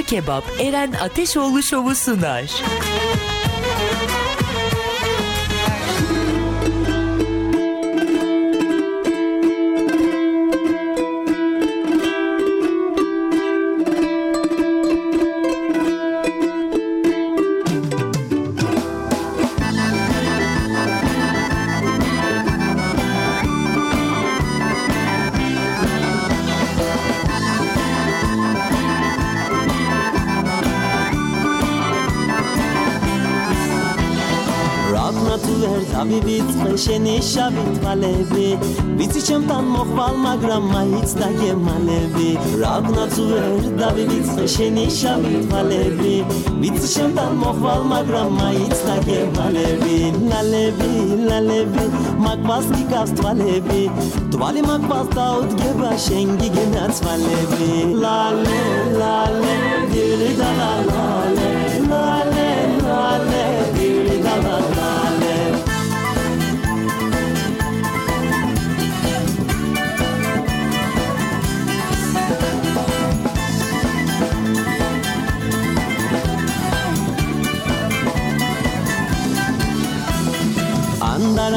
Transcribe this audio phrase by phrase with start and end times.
[0.03, 2.51] Kebap Eren Ateşoğlu Şovu sunar.
[36.79, 38.47] შენი შავი თვალები
[38.99, 42.29] ვიცი ჩემთან მოხვალ მაგრამ მაიც დაგემალები.
[42.61, 46.15] რა გნაც ვერ დავივიწყე შენი შავი თვალები
[46.61, 49.97] ვიცი ჩემთან მოხვალ მაგრამ მაიც დაგემალები.
[50.31, 50.91] ლალები
[51.29, 51.85] ლალები
[52.25, 53.81] მაგვას გიგავს თვალები.
[54.31, 57.71] თვალი მაგვას დაუდგება შენ გიგენაცვალები
[58.03, 58.61] ლალე
[59.01, 59.55] ლალე
[59.91, 61.10] დირდა ლალა.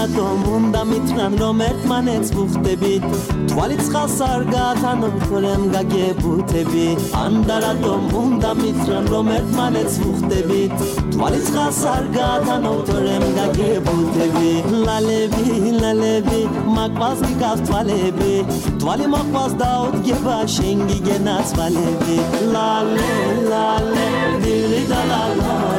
[0.05, 3.05] რატომ უნდა მითხრან რომ ერთმანეთს ვუხდებით.
[3.51, 6.89] თვალი წყალს არ გათანონ ხოლემ გაგებუთები
[7.21, 10.75] ან და რატომ უნდა მითხრან რომ ერთმანეთს ვუხდებით.
[11.15, 14.51] თვალი წყალს არ გათანონ თორემ გაგებუთები
[14.87, 15.47] ლალები
[15.81, 16.41] ლალები
[16.77, 18.35] მაყვალს გიგავს თვალები.
[18.81, 22.19] თვალი მაყვალს დაუდგება შენ გიგენას ვალები
[22.53, 23.15] ლალე
[23.53, 24.09] ლალე
[24.45, 25.74] დილი და ლალა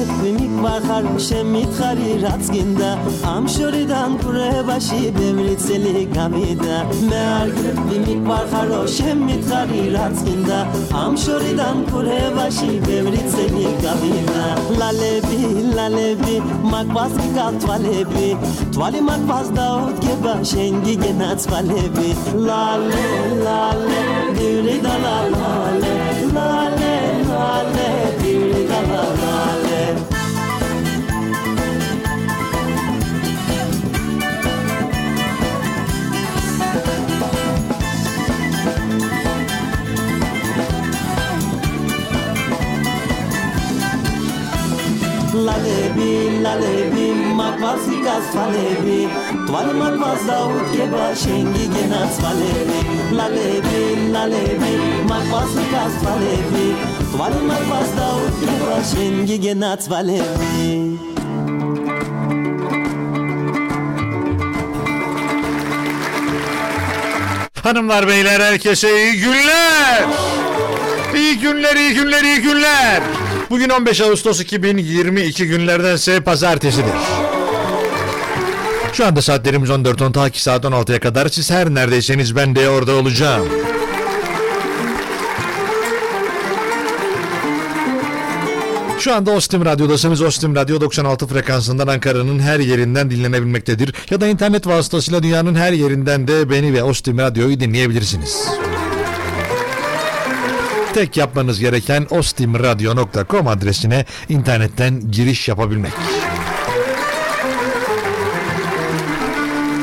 [0.00, 2.90] მე მიყვარხარ შემითხარი რაც გინდა.
[3.32, 6.76] ამ შორიდან კურებაში ბევრი წელი გამიდა.
[7.08, 10.58] მე არ გრები მიყვარხარო შემითხარი რაც გინდა.
[11.02, 14.44] ამ შორიდან კურებაში ბევრი წელი გამიდა.
[14.80, 15.40] ლალები
[15.76, 16.36] ლალები
[16.72, 18.28] მაყვას გიგათვალები
[18.72, 22.08] თვალი მაყვას დაუდგება შენ გიგენაცვალები
[22.48, 23.06] ლალე
[23.44, 24.02] ლალე
[24.36, 25.94] დირი და ლალალე
[26.34, 26.59] ლალე.
[45.50, 47.06] lalebi, lalebi,
[47.38, 49.00] makvas vikas falebi,
[49.46, 52.80] tval makvas daud keba şengi genas falebi,
[53.18, 53.80] lalebi,
[54.14, 54.72] lalebi,
[55.10, 56.66] makvas vikas falebi,
[57.12, 60.98] tval makvas daud keba şengi genas falebi.
[67.62, 70.04] Hanımlar beyler herkese iyi günler.
[71.14, 73.02] İyi günler, iyi günler, iyi günler.
[73.50, 76.92] Bugün 15 Ağustos 2022 günlerdense pazartesidir.
[78.92, 82.92] Şu anda saatlerimiz 14.10 ta ki saat 16'ya kadar siz her neredeyseniz ben de orada
[82.94, 83.48] olacağım.
[88.98, 90.22] Şu anda Ostim Radyo'dasınız.
[90.22, 93.94] Ostim Radyo 96 frekansından Ankara'nın her yerinden dinlenebilmektedir.
[94.10, 98.48] Ya da internet vasıtasıyla dünyanın her yerinden de beni ve Ostim Radyo'yu dinleyebilirsiniz.
[100.94, 105.92] Tek yapmanız gereken ostimradyo.com adresine internetten giriş yapabilmek.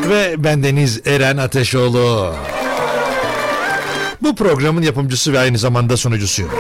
[0.09, 2.33] Ve bendeniz Eren Ateşoğlu.
[4.21, 6.51] Bu programın yapımcısı ve aynı zamanda sunucusuyum.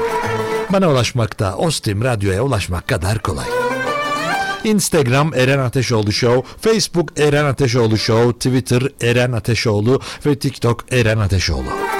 [0.69, 3.45] Bana ulaşmakta Ostim Radyo'ya ulaşmak kadar kolay.
[4.63, 11.96] Instagram Eren Ateşoğlu Show, Facebook Eren Ateşoğlu Show, Twitter Eren Ateşoğlu ve TikTok Eren Ateşoğlu.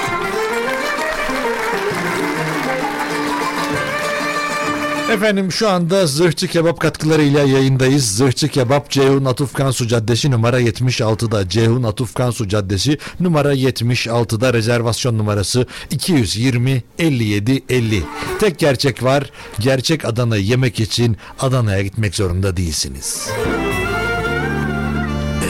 [5.12, 8.16] Efendim şu anda Zırhçı Kebap katkılarıyla yayındayız.
[8.16, 11.50] Zırhçı Kebap Ceyhun Atuf Kansu Caddesi numara 76'da.
[11.50, 18.04] Ceyhun Atuf Kansu Caddesi numara 76'da rezervasyon numarası 220 57 50.
[18.40, 19.32] Tek gerçek var.
[19.60, 23.30] Gerçek Adana yemek için Adana'ya gitmek zorunda değilsiniz.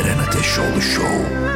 [0.01, 1.46] Eren Ateşoğlu Show.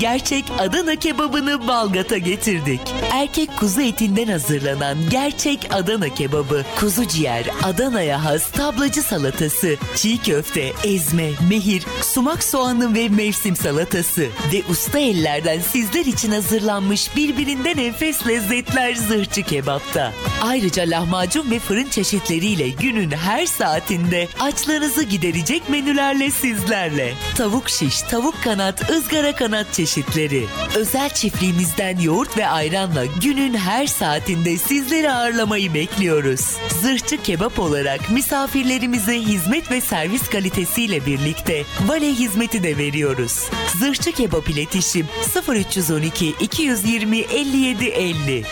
[0.00, 2.80] Gerçek Adana kebabını Balgat'a getirdik.
[3.12, 10.72] Erkek kuzu etinden hazırlanan gerçek Adana kebabı, kuzu ciğer, Adana'ya has tablacı salatası, çiğ köfte,
[10.84, 14.22] ezme, mehir, sumak soğanı ve mevsim salatası
[14.52, 20.12] ve usta ellerden sizler için hazırlanmış birbirinden enfes lezzetler zırhçı kebapta.
[20.44, 27.14] Ayrıca lahmacun ve fırın çeşitleriyle günün her saatinde açlarınızı giderecek menülerle sizlerle.
[27.36, 30.44] Tavuk şiş, tavuk kanat, ızgara kanat çeşitleri.
[30.74, 36.56] Özel çiftliğimizden yoğurt ve ayranla günün her saatinde sizleri ağırlamayı bekliyoruz.
[36.84, 43.50] Zırhçı Kebap olarak misafirlerimize hizmet ve servis kalitesiyle birlikte vale hizmeti de veriyoruz.
[43.78, 45.06] Zırhçı Kebap iletişim
[45.48, 48.44] 0312 220 57 50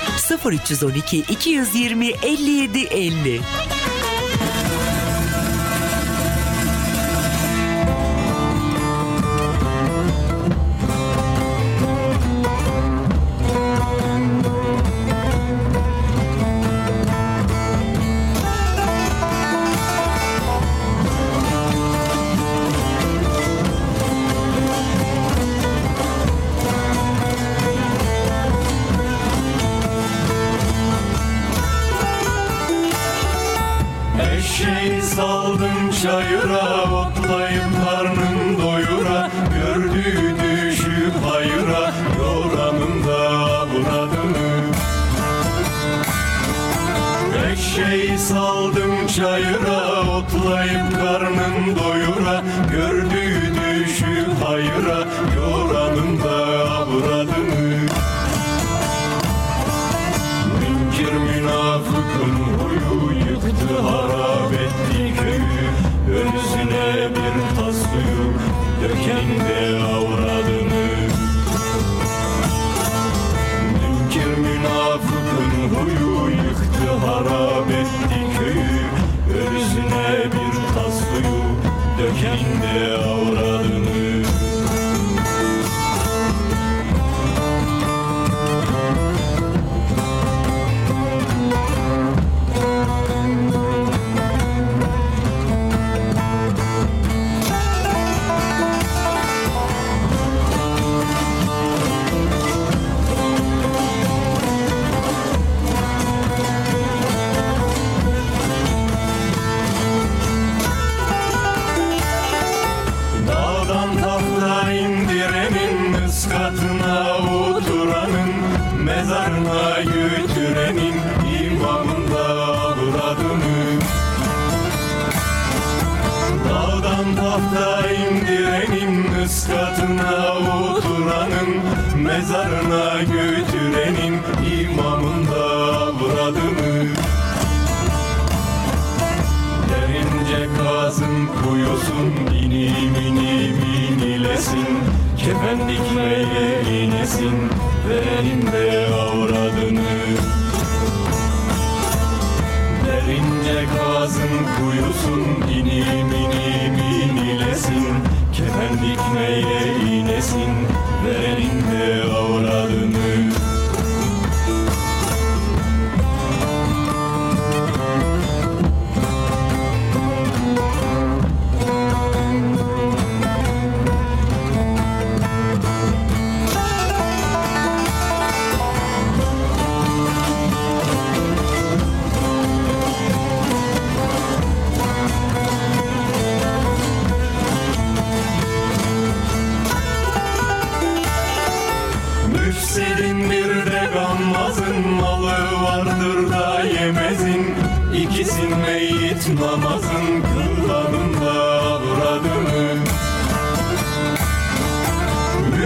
[0.45, 3.41] 0312 220 57 50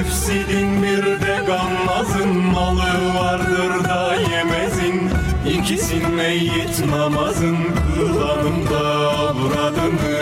[0.07, 5.11] Müfsidin bir de gammazın malı vardır da yemezin.
[5.59, 7.57] İkisin meyit namazın
[7.95, 10.19] kılanında avradını.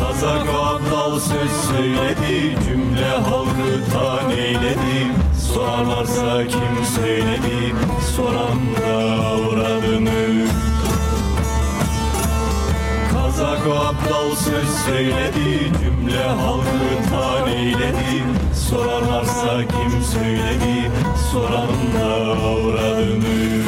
[0.00, 5.12] Kazak abdal söz söyledi Cümle halkı taneyledi.
[5.52, 7.74] Sorarlarsa kim söyledi
[8.16, 10.45] Soran da avradını
[13.36, 18.24] Kazak abdal söz söyledi Cümle halkı taneyledi
[18.54, 20.90] Sorarlarsa kim söyledi
[21.32, 23.62] Soran da avradını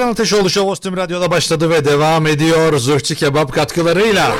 [0.00, 4.32] Eren Ateşoğlu Show Ostim Radyo'da başladı ve devam ediyor zırhçı kebap katkılarıyla.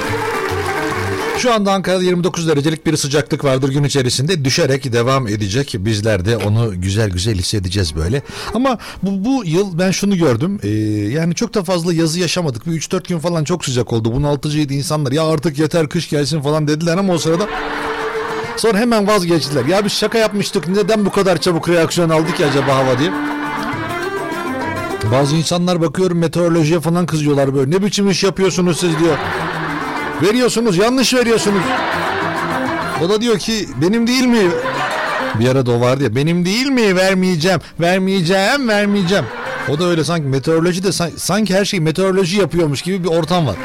[1.38, 5.74] Şu anda Ankara'da 29 derecelik bir sıcaklık vardır gün içerisinde düşerek devam edecek.
[5.78, 8.22] Bizler de onu güzel güzel hissedeceğiz böyle.
[8.54, 10.60] Ama bu, bu yıl ben şunu gördüm.
[10.62, 10.68] Ee,
[11.10, 12.66] yani çok da fazla yazı yaşamadık.
[12.66, 14.12] Bir 3-4 gün falan çok sıcak oldu.
[14.12, 15.12] Bunaltıcıydı insanlar.
[15.12, 17.48] Ya artık yeter kış gelsin falan dediler ama o sırada
[18.56, 19.64] Sonra hemen vazgeçtiler.
[19.64, 20.68] Ya biz şaka yapmıştık.
[20.68, 23.10] Neden bu kadar çabuk reaksiyon aldık ya acaba hava diye.
[25.12, 27.70] Bazı insanlar bakıyorum meteorolojiye falan kızıyorlar böyle.
[27.70, 29.16] Ne biçim iş yapıyorsunuz siz diyor.
[30.22, 31.62] Veriyorsunuz yanlış veriyorsunuz.
[33.04, 34.50] O da diyor ki benim değil mi?
[35.40, 39.24] Bir arada o vardı ya benim değil mi vermeyeceğim vermeyeceğim vermeyeceğim.
[39.68, 43.56] O da öyle sanki meteoroloji de sanki her şey meteoroloji yapıyormuş gibi bir ortam var.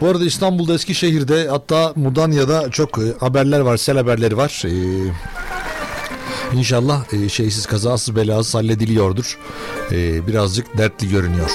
[0.00, 4.62] Bu arada İstanbul'da Eskişehir'de hatta Mudanya'da çok e, haberler var sel haberleri var.
[4.64, 4.68] Ee,
[6.54, 9.38] İnşallah e, şeysiz kazasız belasız hallediliyordur.
[9.92, 11.50] E, birazcık dertli görünüyor.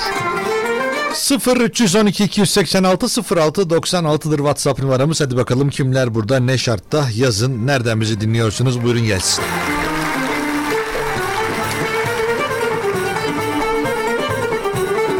[1.13, 5.21] 0 312 286 06 96'dır WhatsApp numaramız.
[5.21, 7.67] Hadi bakalım kimler burada ne şartta yazın.
[7.67, 8.83] Nereden bizi dinliyorsunuz?
[8.83, 9.43] Buyurun gelsin.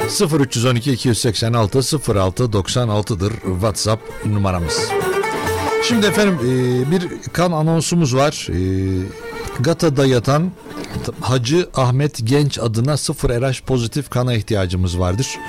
[0.09, 1.79] Sıfır 312 286
[2.15, 4.89] 06 96'dır WhatsApp numaramız.
[5.83, 8.47] Şimdi efendim e, bir kan anonsumuz var.
[9.59, 10.51] Gata'da yatan
[11.21, 15.39] Hacı Ahmet Genç adına sıfır RH pozitif kana ihtiyacımız vardır.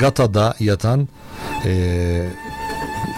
[0.00, 1.08] Gata'da yatan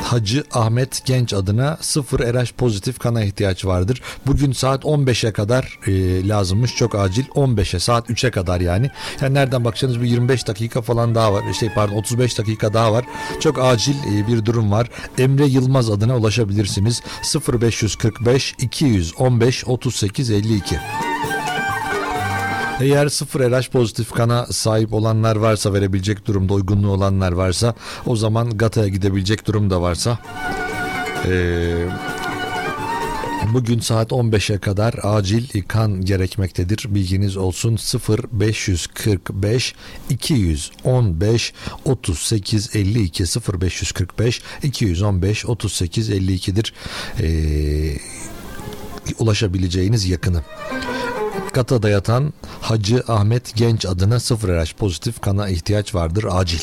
[0.03, 4.03] Hacı Ahmet Genç adına sıfır RH pozitif kana ihtiyaç vardır.
[4.27, 8.91] Bugün saat 15'e kadar e, lazımmış çok acil 15'e saat 3'e kadar yani.
[9.21, 11.45] Yani nereden baksanız bir 25 dakika falan daha var.
[11.61, 13.05] Şey pardon 35 dakika daha var.
[13.41, 14.89] Çok acil e, bir durum var.
[15.19, 17.03] Emre Yılmaz adına ulaşabilirsiniz.
[17.53, 20.77] 0545 215 38 52.
[22.81, 27.75] Eğer sıfır RH pozitif kana sahip olanlar varsa verebilecek durumda uygunluğu olanlar varsa
[28.07, 30.19] o zaman GATA'ya gidebilecek durumda varsa
[31.27, 31.89] ee,
[33.55, 36.87] Bugün saat 15'e kadar acil kan gerekmektedir.
[36.89, 39.75] Bilginiz olsun 0 545
[40.11, 41.53] 215
[41.85, 46.75] 38 52 0 545 215 38 52'dir.
[47.21, 47.99] Ee,
[49.19, 50.43] ulaşabileceğiniz yakını.
[51.53, 56.61] Kata'da yatan Hacı Ahmet Genç adına 0 RH pozitif kana ihtiyaç vardır acil.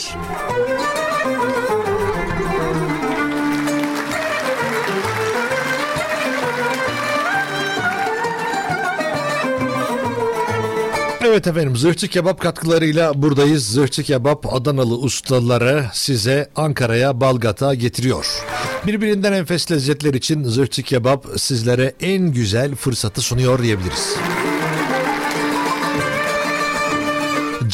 [11.30, 13.68] Evet efendim Zırhçı Kebap katkılarıyla buradayız.
[13.68, 18.44] Zırhçı Kebap Adanalı ustaları size Ankara'ya Balgat'a getiriyor.
[18.88, 24.16] Birbirinden enfes lezzetler için Zırhçı Kebap sizlere en güzel fırsatı sunuyor diyebiliriz.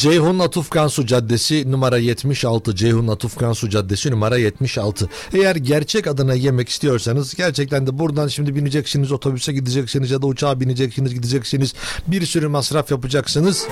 [0.04, 2.74] Ceyhun Atufkansu Caddesi numara 76.
[2.76, 5.08] Ceyhun Atufkansu Caddesi numara 76.
[5.32, 10.60] Eğer gerçek adına yemek istiyorsanız gerçekten de buradan şimdi bineceksiniz otobüse gideceksiniz ya da uçağa
[10.60, 11.74] bineceksiniz gideceksiniz.
[12.06, 13.66] Bir sürü masraf yapacaksınız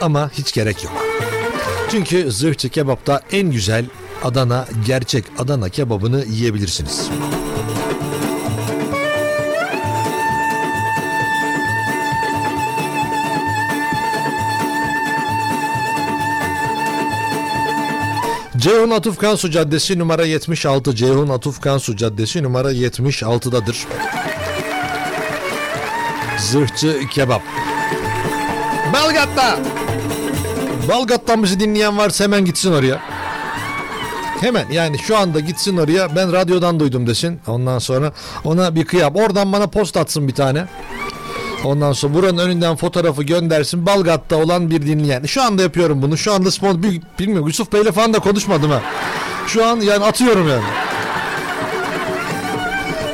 [0.00, 0.92] ama hiç gerek yok.
[1.90, 3.84] Çünkü zırhçı kebapta en güzel
[4.22, 7.10] Adana gerçek Adana kebabını yiyebilirsiniz.
[18.64, 20.94] Ceyhun Atuf Kansu Caddesi numara 76.
[20.94, 23.86] Ceyhun Atuf Kansu Caddesi numara 76'dadır.
[26.38, 27.42] Zırhçı Kebap.
[28.92, 29.58] Balgat'ta.
[30.88, 33.00] Balgat'tan bizi dinleyen varsa hemen gitsin oraya.
[34.40, 37.40] Hemen yani şu anda gitsin oraya ben radyodan duydum desin.
[37.46, 38.12] Ondan sonra
[38.44, 39.16] ona bir kıyap.
[39.16, 40.66] Oradan bana post atsın bir tane.
[41.64, 43.86] Ondan sonra buranın önünden fotoğrafı göndersin.
[43.86, 45.24] Balgat'ta olan bir dinleyen.
[45.24, 46.16] Şu anda yapıyorum bunu.
[46.16, 46.82] Şu anda sponsor
[47.18, 47.46] bilmiyorum.
[47.46, 48.82] Yusuf Bey'le falan da konuşmadım ha.
[49.46, 50.64] Şu an yani atıyorum yani.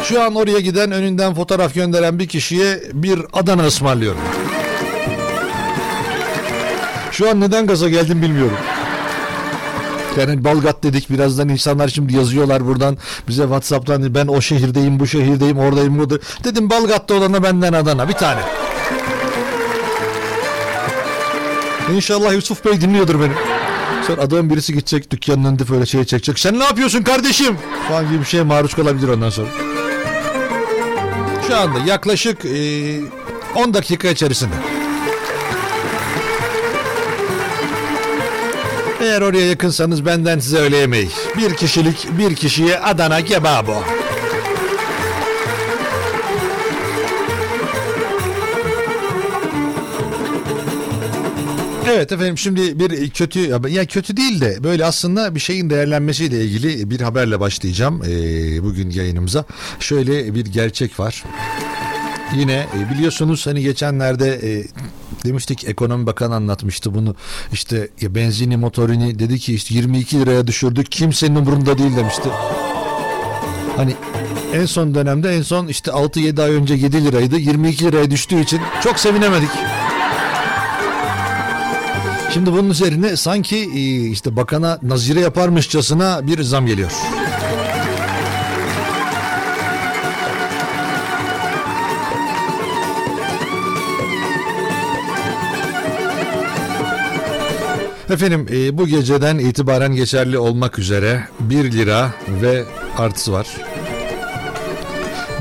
[0.02, 4.20] Şu an oraya giden önünden fotoğraf gönderen bir kişiye bir Adana ısmarlıyorum.
[7.12, 8.56] Şu an neden gaza geldim bilmiyorum.
[10.18, 15.58] Yani Balgat dedik birazdan insanlar şimdi yazıyorlar buradan bize Whatsapp'tan ben o şehirdeyim bu şehirdeyim
[15.58, 16.20] oradayım budur.
[16.44, 18.40] Dedim Balgat'ta olana benden Adana bir tane.
[21.94, 23.32] İnşallah Yusuf Bey dinliyordur beni.
[24.06, 26.38] Sonra adamın birisi gidecek dükkanın önünde böyle şey çekecek.
[26.38, 27.56] Sen ne yapıyorsun kardeşim?
[27.88, 29.48] Falan gibi bir şeye maruz kalabilir ondan sonra.
[31.48, 33.00] Şu anda yaklaşık e,
[33.54, 34.54] 10 dakika içerisinde.
[39.10, 41.08] Eğer oraya yakınsanız benden size öyle yemeği.
[41.38, 43.74] Bir kişilik bir kişiye Adana kebabı.
[51.88, 56.90] Evet efendim şimdi bir kötü ya kötü değil de böyle aslında bir şeyin değerlenmesiyle ilgili
[56.90, 58.00] bir haberle başlayacağım
[58.62, 59.44] bugün yayınımıza.
[59.80, 61.24] Şöyle bir gerçek var.
[62.34, 64.40] Yine e, biliyorsunuz hani geçenlerde
[65.24, 67.14] demiştik ekonomi bakanı anlatmıştı bunu
[67.52, 72.28] işte ya benzini motorini dedi ki işte 22 liraya düşürdük kimsenin umurunda değil demişti.
[73.76, 73.94] Hani
[74.54, 78.60] en son dönemde en son işte 6-7 ay önce 7 liraydı 22 liraya düştüğü için
[78.82, 79.50] çok sevinemedik.
[82.34, 86.92] Şimdi bunun üzerine sanki e, işte bakana nazire yaparmışçasına bir zam geliyor.
[98.10, 102.64] Efendim e, bu geceden itibaren geçerli olmak üzere 1 lira ve
[102.98, 103.46] artısı var.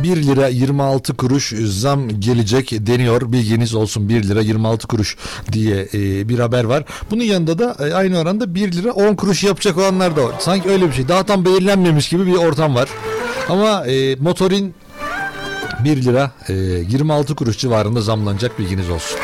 [0.03, 3.31] 1 lira 26 kuruş zam gelecek deniyor.
[3.31, 5.17] Bilginiz olsun 1 lira 26 kuruş
[5.51, 6.83] diye e, bir haber var.
[7.11, 10.35] Bunun yanında da e, aynı oranda 1 lira 10 kuruş yapacak olanlar da var.
[10.39, 11.07] Sanki öyle bir şey.
[11.07, 12.89] Daha tam belirlenmemiş gibi bir ortam var.
[13.49, 14.75] Ama e, motorin
[15.83, 19.19] 1 lira e, 26 kuruş civarında zamlanacak bilginiz olsun.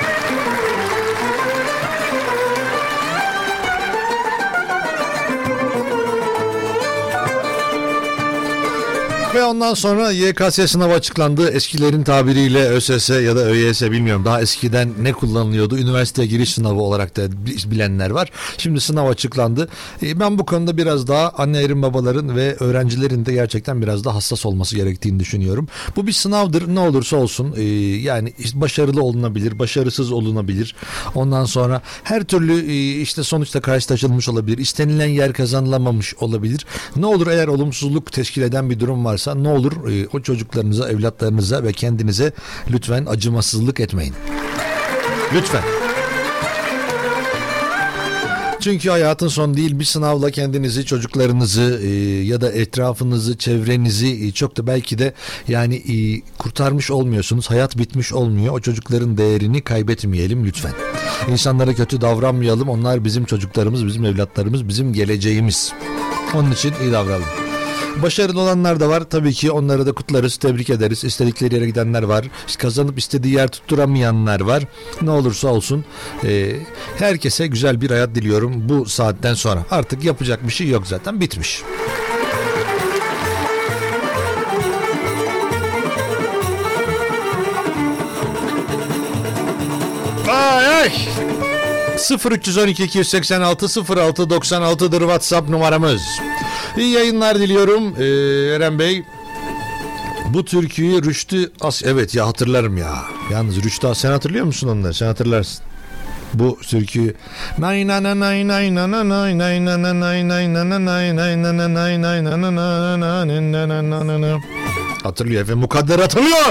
[9.35, 11.49] Ve ondan sonra YKS sınavı açıklandı.
[11.49, 14.25] Eskilerin tabiriyle ÖSS ya da ÖYS bilmiyorum.
[14.25, 15.77] Daha eskiden ne kullanılıyordu?
[15.77, 17.21] Üniversite giriş sınavı olarak da
[17.71, 18.31] bilenler var.
[18.57, 19.69] Şimdi sınav açıklandı.
[20.03, 24.45] E, ben bu konuda biraz daha annelerin, babaların ve öğrencilerin de gerçekten biraz daha hassas
[24.45, 25.67] olması gerektiğini düşünüyorum.
[25.95, 26.75] Bu bir sınavdır.
[26.75, 27.53] Ne olursa olsun.
[27.57, 27.63] E,
[28.01, 30.75] yani başarılı olunabilir, başarısız olunabilir.
[31.15, 34.57] Ondan sonra her türlü e, işte sonuçta karşılaşılmış olabilir.
[34.57, 36.65] İstenilen yer kazanılamamış olabilir.
[36.95, 41.63] Ne olur eğer olumsuzluk teşkil eden bir durum varsa ne olur e, o çocuklarınıza, evlatlarınıza
[41.63, 42.33] ve kendinize
[42.71, 44.13] lütfen acımasızlık etmeyin.
[45.33, 45.63] Lütfen.
[48.65, 51.89] Çünkü hayatın son değil bir sınavla kendinizi, çocuklarınızı e,
[52.23, 55.13] ya da etrafınızı, çevrenizi e, çok da belki de
[55.47, 57.49] yani e, kurtarmış olmuyorsunuz.
[57.49, 58.53] Hayat bitmiş olmuyor.
[58.53, 60.73] O çocukların değerini kaybetmeyelim lütfen.
[61.29, 62.69] İnsanlara kötü davranmayalım.
[62.69, 65.73] Onlar bizim çocuklarımız, bizim evlatlarımız, bizim geleceğimiz.
[66.35, 67.44] Onun için iyi davranalım.
[68.03, 69.03] Başarılı olanlar da var.
[69.09, 71.03] Tabii ki onları da kutlarız, tebrik ederiz.
[71.03, 72.25] İstedikleri yere gidenler var.
[72.57, 74.63] Kazanıp istediği yer tutturamayanlar var.
[75.01, 75.85] Ne olursa olsun
[76.23, 76.55] e,
[76.97, 79.65] herkese güzel bir hayat diliyorum bu saatten sonra.
[79.71, 81.63] Artık yapacak bir şey yok zaten bitmiş.
[90.29, 90.91] Ay ay.
[91.97, 96.01] 0312 286 06 96'dır WhatsApp numaramız.
[96.77, 98.05] İyi yayınlar diliyorum ee,
[98.55, 99.03] Eren Bey.
[100.29, 102.95] Bu türküyü Rüştü As evet ya hatırlarım ya.
[103.31, 104.93] Yalnız Rüştü sen hatırlıyor musun onları?
[104.93, 105.63] Sen hatırlarsın.
[106.33, 106.59] Bu
[107.57, 111.43] nay nay nay nay nay nay nay nay nay nay nay nay nay
[112.01, 112.21] nay nay
[114.21, 114.41] nay
[115.03, 116.45] Hatırlıyor efendim mukadder hatırlıyor.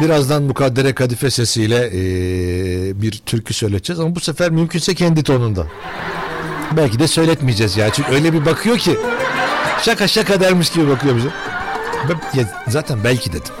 [0.00, 5.66] Birazdan Mukaddere Kadife sesiyle e, bir türkü söyleteceğiz ama bu sefer mümkünse kendi tonunda.
[6.76, 7.92] Belki de söyletmeyeceğiz ya.
[7.92, 8.98] Çünkü öyle bir bakıyor ki
[9.82, 11.28] şaka şaka dermiş gibi bakıyor bize.
[12.08, 13.54] Ben, ya, zaten belki dedim.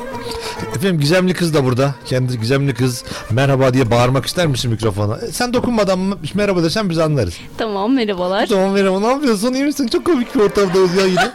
[0.76, 1.94] Efendim gizemli kız da burada.
[2.06, 5.18] Kendi gizemli kız merhaba diye bağırmak ister misin mikrofona?
[5.32, 5.98] Sen dokunmadan
[6.34, 7.34] merhaba desen biz anlarız.
[7.58, 8.46] Tamam merhabalar.
[8.46, 9.88] Tamam merhaba ne yapıyorsun iyi misin?
[9.88, 11.20] Çok komik bir ortamdayız ya yine.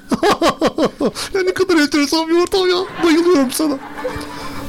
[1.34, 2.76] ya ne kadar enteresan bir ortam ya.
[3.04, 3.78] Bayılıyorum sana.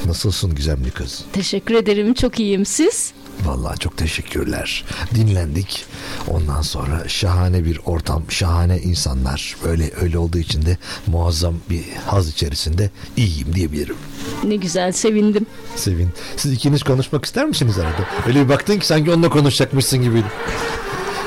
[0.05, 1.23] Nasılsın gizemli kız?
[1.33, 3.13] Teşekkür ederim çok iyiyim siz?
[3.45, 4.85] Vallahi çok teşekkürler.
[5.15, 5.85] Dinlendik.
[6.27, 9.55] Ondan sonra şahane bir ortam, şahane insanlar.
[9.63, 13.95] Böyle öyle olduğu için de muazzam bir haz içerisinde iyiyim diyebilirim.
[14.43, 15.45] Ne güzel sevindim.
[15.75, 16.09] Sevin.
[16.37, 18.07] Siz ikiniz konuşmak ister misiniz arada?
[18.27, 20.27] Öyle bir baktın ki sanki onunla konuşacakmışsın gibiydi.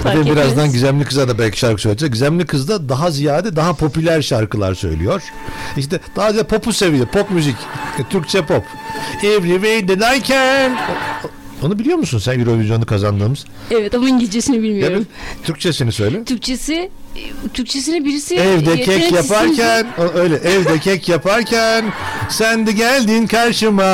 [0.02, 2.12] Fark birazdan Gizemli Kız'a da belki şarkı söyleyecek.
[2.12, 5.22] Gizemli Kız da daha ziyade daha popüler şarkılar söylüyor.
[5.76, 7.06] İşte daha ziyade popu seviyor.
[7.06, 7.56] Pop müzik.
[7.98, 8.64] E, Türkçe pop.
[9.22, 10.76] Every way that I can.
[11.62, 13.44] Onu biliyor musun sen Eurovision'u kazandığımız?
[13.70, 14.98] Evet ama İngilizcesini bilmiyorum.
[14.98, 16.24] Ya, Türkçesini söyle.
[16.24, 16.90] Türkçesi
[17.54, 21.84] Türkçesini birisi evde kek yaparken öyle evde kek yaparken
[22.28, 23.84] sen de geldin karşıma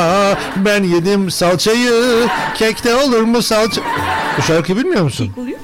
[0.56, 3.82] ben yedim salçayı kekte olur mu salça
[4.38, 5.26] bu şarkıyı bilmiyor musun?
[5.26, 5.57] Kek oluyor.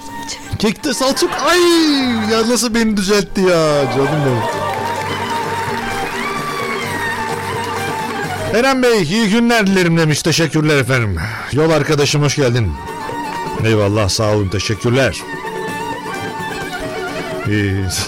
[0.65, 1.61] Kekte salça ay
[2.33, 4.43] ya nasıl beni düzeltti ya canım benim.
[8.59, 10.23] Eren Bey iyi günler dilerim demiş.
[10.23, 11.17] Teşekkürler efendim.
[11.53, 12.73] Yol arkadaşım hoş geldin.
[13.65, 15.23] Eyvallah sağ olun teşekkürler.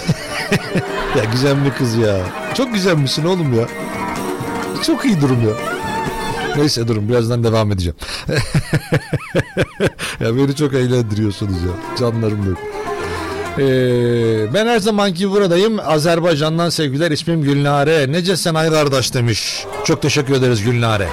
[1.16, 2.16] Ya güzel bir kız ya.
[2.55, 3.66] Çok güzel misin oğlum ya.
[4.87, 5.75] Çok iyi durum ya.
[6.57, 7.97] Neyse durun birazdan devam edeceğim.
[10.21, 11.97] ya beni çok eğlendiriyorsunuz ya.
[11.99, 12.57] Canlarım benim.
[13.59, 15.79] Ee, ben her zamanki buradayım.
[15.87, 17.11] Azerbaycan'dan sevgiler.
[17.11, 18.12] İsmim Gülnare.
[18.12, 19.64] Nece sen ay kardeş demiş.
[19.85, 21.09] Çok teşekkür ederiz Gülnare.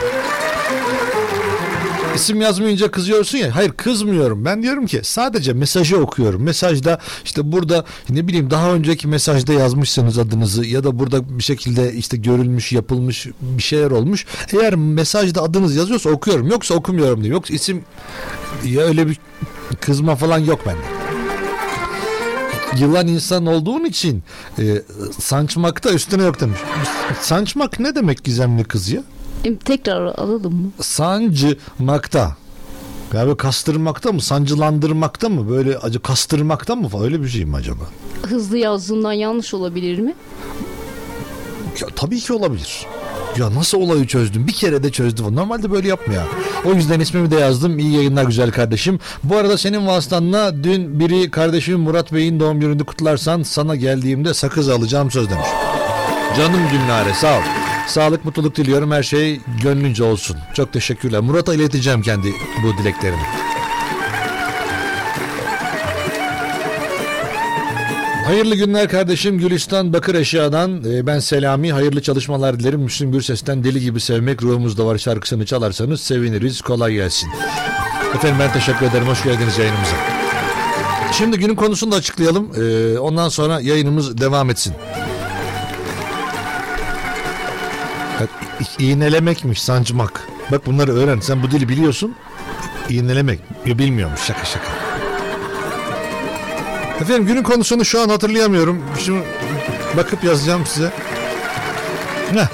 [2.15, 3.55] İsim yazmayınca kızıyorsun ya.
[3.55, 4.45] Hayır kızmıyorum.
[4.45, 6.43] Ben diyorum ki sadece mesajı okuyorum.
[6.43, 11.93] Mesajda işte burada ne bileyim daha önceki mesajda yazmışsınız adınızı ya da burada bir şekilde
[11.93, 14.25] işte görülmüş, yapılmış bir şeyler olmuş.
[14.53, 16.47] Eğer mesajda adınız yazıyorsa okuyorum.
[16.47, 17.33] Yoksa okumuyorum diyor.
[17.33, 17.83] Yoksa isim
[18.65, 19.19] ya öyle bir
[19.81, 21.03] kızma falan yok bende
[22.79, 24.23] yılan insan olduğun için
[24.59, 24.81] e,
[25.19, 26.59] saçmakta üstüne yok demiş.
[27.21, 29.03] Saçmak ne demek gizemli kız ya?
[29.65, 30.71] Tekrar alalım mı?
[30.81, 32.35] Sancımakta.
[33.13, 34.21] Böyle kastırmakta mı?
[34.21, 35.49] Sancılandırmakta mı?
[35.49, 37.83] Böyle acı kastırmakta mı falan öyle bir şey mi acaba?
[38.21, 40.13] Hızlı yazdığından yanlış olabilir mi?
[41.81, 42.85] Ya tabii ki olabilir.
[43.37, 44.47] Ya nasıl olayı çözdüm?
[44.47, 45.35] Bir kere de çözdüm.
[45.35, 46.27] Normalde böyle yapma ya.
[46.65, 47.79] O yüzden ismimi de yazdım.
[47.79, 48.99] İyi yayınlar güzel kardeşim.
[49.23, 54.69] Bu arada senin vasıtanla dün biri kardeşim Murat Bey'in doğum gününü kutlarsan sana geldiğimde sakız
[54.69, 55.47] alacağım söz demiş.
[56.37, 57.62] Canım Gülnare sağ ol.
[57.87, 58.91] Sağlık mutluluk diliyorum.
[58.91, 60.37] Her şey gönlünce olsun.
[60.53, 61.19] Çok teşekkürler.
[61.19, 63.23] Murat'a ileteceğim kendi bu dileklerimi.
[68.25, 69.37] Hayırlı günler kardeşim.
[69.37, 71.73] Gülistan Bakır Eşya'dan Ee, ben Selami.
[71.73, 72.79] Hayırlı çalışmalar dilerim.
[72.79, 76.61] Müslüm Gürses'ten Deli Gibi Sevmek Ruhumuzda Var şarkısını çalarsanız seviniriz.
[76.61, 77.29] Kolay gelsin.
[78.15, 79.07] Efendim ben teşekkür ederim.
[79.07, 79.95] Hoş geldiniz yayınımıza.
[81.11, 82.51] Şimdi günün konusunu da açıklayalım.
[82.61, 84.73] Ee, ondan sonra yayınımız devam etsin
[88.79, 92.15] İğnelemekmiş sancmak Bak bunları öğren sen bu dili biliyorsun
[92.89, 94.93] İğnelemek Yo, bilmiyormuş şaka şaka
[97.01, 98.83] Efendim günün konusunu şu an hatırlayamıyorum.
[98.99, 99.23] Şimdi
[99.97, 100.91] bakıp yazacağım size.
[102.31, 102.47] Heh.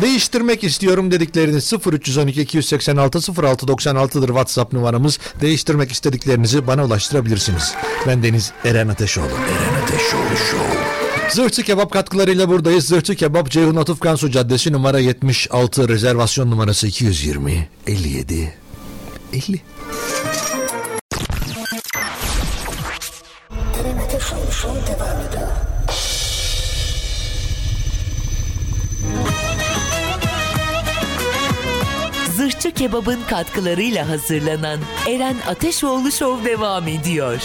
[0.00, 5.18] Değiştirmek istiyorum dedikleriniz 0312 286 0696'dır WhatsApp numaramız.
[5.40, 7.74] Değiştirmek istediklerinizi bana ulaştırabilirsiniz.
[8.06, 9.26] Ben Deniz Eren Ateşoğlu.
[9.26, 10.99] Eren Ateşoğlu Show.
[11.32, 12.86] Zırhçı Kebap katkılarıyla buradayız.
[12.86, 18.54] Zırhçı Kebap Ceyhun Atıf Kansu Caddesi numara 76 rezervasyon numarası 220 57
[19.32, 19.60] 50.
[32.36, 37.42] Zırhçı Kebap'ın katkılarıyla hazırlanan Eren Ateşoğlu Show devam ediyor.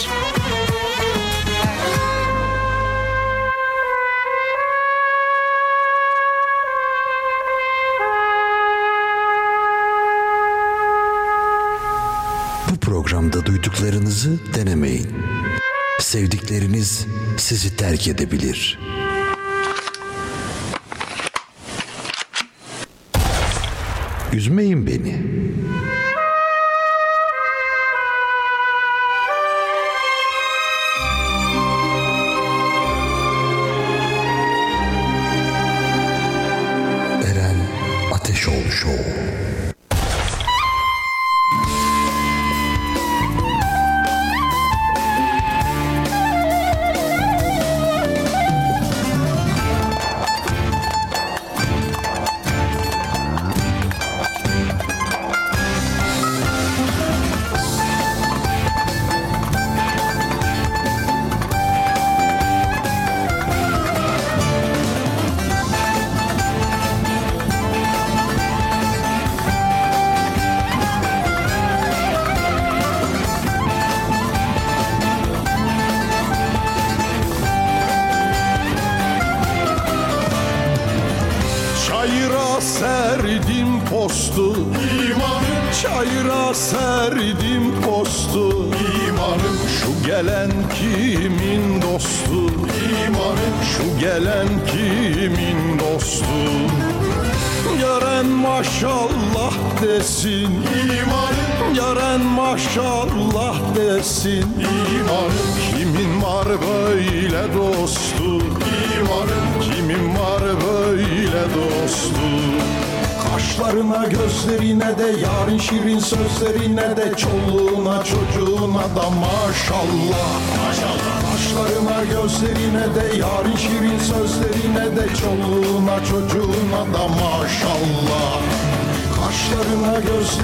[14.26, 15.08] Duyduklarınızı denemeyin.
[16.00, 17.06] Sevdikleriniz
[17.38, 18.80] sizi terk edebilir.
[24.34, 25.22] Üzmeyin beni.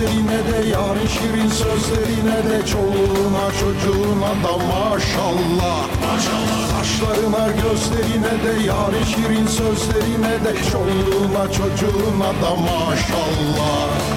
[0.01, 5.87] Gözlerine de yarın şirin sözlerine de Çoluğuna çocuğuna da maşallah.
[6.11, 6.77] Maşallah.
[6.77, 14.10] Kaşlarına gözlerine de yarın şirin sözlerine de Çoluğuna çocuğuna da maşallah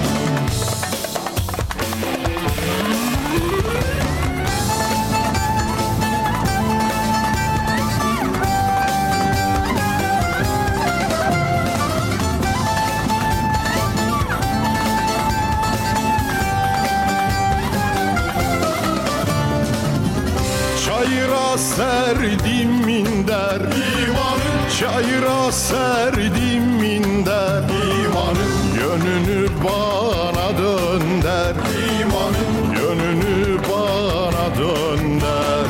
[24.95, 27.63] Çayıra serdim minder.
[28.01, 31.55] İmanım Yönünü bana dönder.
[32.01, 35.67] İmanım Yönünü bana dönder.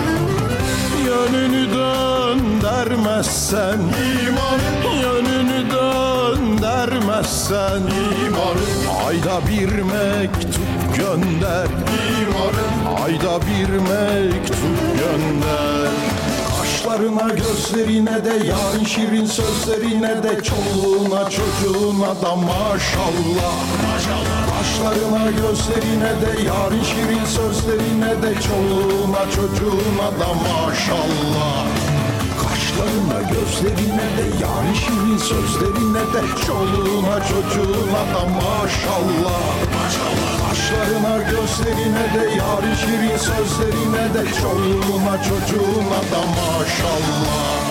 [1.06, 3.78] Yönünü döndermezsen
[4.22, 7.82] İmanım Yönünü döndermezsen
[8.26, 10.64] İmanım Ayda bir mektup
[10.96, 11.68] gönder.
[12.20, 14.56] İmanım Ayda bir mektup
[14.98, 15.63] gönder
[16.94, 23.54] Kaşlarına gözlerine de yarın şirin sözlerine de Çoluğuna çocuğuna da maşallah.
[23.86, 24.46] Maşallah.
[24.58, 31.66] Kaşlarına gözlerine de yarın şirin sözlerine de Çoluğuna çocuğuna da maşallah.
[32.42, 39.40] Kaşlarına gözlerine de yarın şirin sözlerine de Çoluğuna çocuğuna da maşallah.
[39.74, 47.64] Maşallah Kaşlarına gözlerine de yarın şirin sözlerine de Çoluğuna çocuğuna da maşallah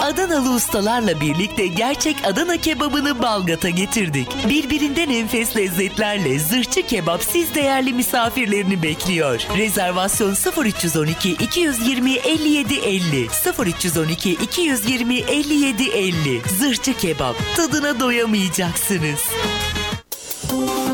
[0.00, 4.48] Adanalı ustalarla birlikte gerçek Adana kebabını Balgat'a getirdik.
[4.48, 9.40] Birbirinden enfes lezzetlerle zırhçı kebap siz değerli misafirlerini bekliyor.
[9.56, 13.28] Rezervasyon 0312 220 57 50
[13.66, 19.20] 0312 220 57 50 Zırhçı kebap tadına doyamayacaksınız.
[20.50, 20.89] Thank you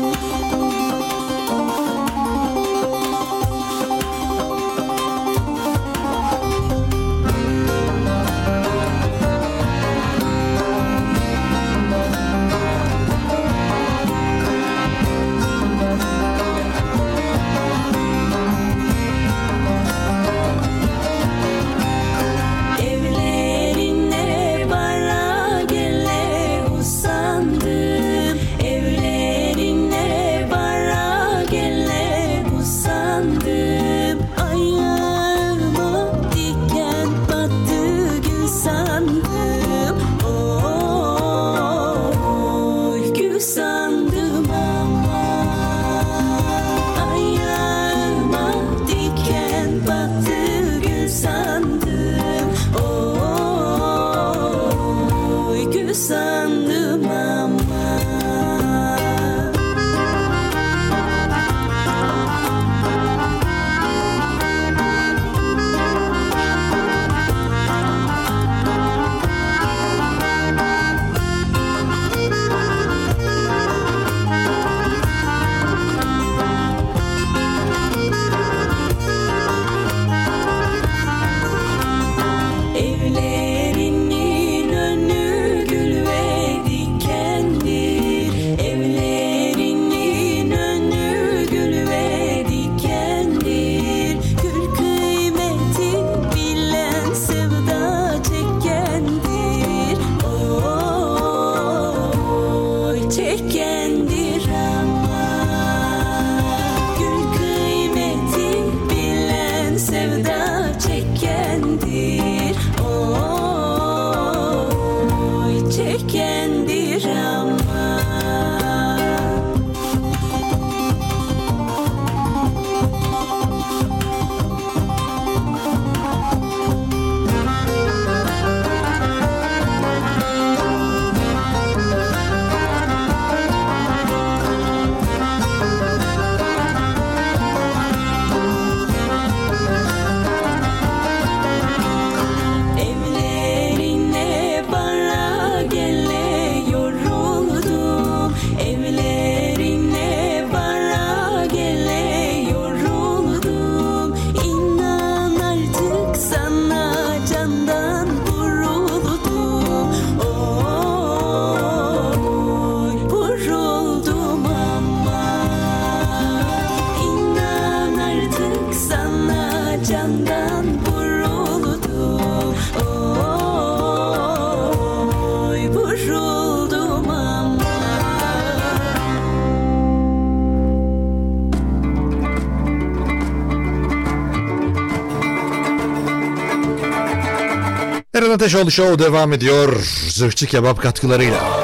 [188.27, 189.83] Eren Ateşoğlu Show devam ediyor.
[190.09, 191.59] Zırhçı kebap katkılarıyla.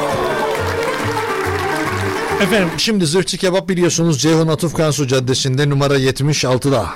[2.41, 6.89] Efendim şimdi Zırhçı Kebap biliyorsunuz Ceyhun Atuf Kansu Caddesi'nde numara 76'da.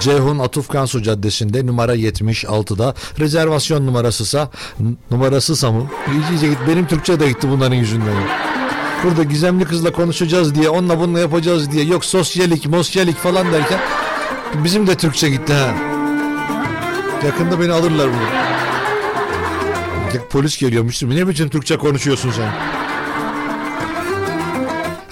[0.00, 2.94] Ceyhun Atuf Kansu Caddesi'nde numara 76'da.
[3.18, 4.50] Rezervasyon numarasısa
[5.10, 5.90] numarasısa mı?
[6.30, 6.58] İyice git.
[6.68, 8.14] Benim Türkçe de gitti bunların yüzünden.
[9.04, 13.80] Burada gizemli kızla konuşacağız diye, onunla bununla yapacağız diye, yok sosyalik, mosyalik falan derken
[14.64, 15.89] bizim de Türkçe gitti ha.
[17.26, 18.28] Yakında beni alırlar bunu.
[20.30, 21.02] Polis geliyormuş.
[21.02, 22.79] Ne biçim Türkçe konuşuyorsun sen?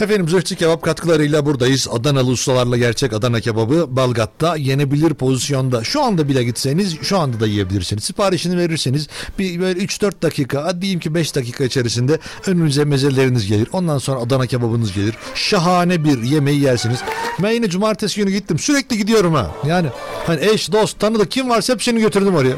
[0.00, 1.88] Efendim zırhçı kebap katkılarıyla buradayız.
[1.92, 5.84] Adanalı ustalarla gerçek Adana kebabı Balgat'ta yenebilir pozisyonda.
[5.84, 8.04] Şu anda bile gitseniz şu anda da yiyebilirsiniz.
[8.04, 13.68] Siparişini verirseniz bir böyle 3-4 dakika diyeyim ki 5 dakika içerisinde önünüze mezeleriniz gelir.
[13.72, 15.14] Ondan sonra Adana kebabınız gelir.
[15.34, 16.98] Şahane bir yemeği yersiniz.
[17.38, 18.58] Ben yine cumartesi günü gittim.
[18.58, 19.50] Sürekli gidiyorum ha.
[19.66, 19.88] Yani
[20.26, 22.56] hani eş, dost, tanıdık kim varsa hepsini götürdüm oraya.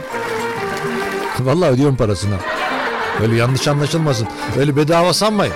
[1.41, 2.35] Vallahi ödüyorum parasını.
[3.23, 4.29] Öyle yanlış anlaşılmasın.
[4.59, 5.55] Öyle bedava sanmayın.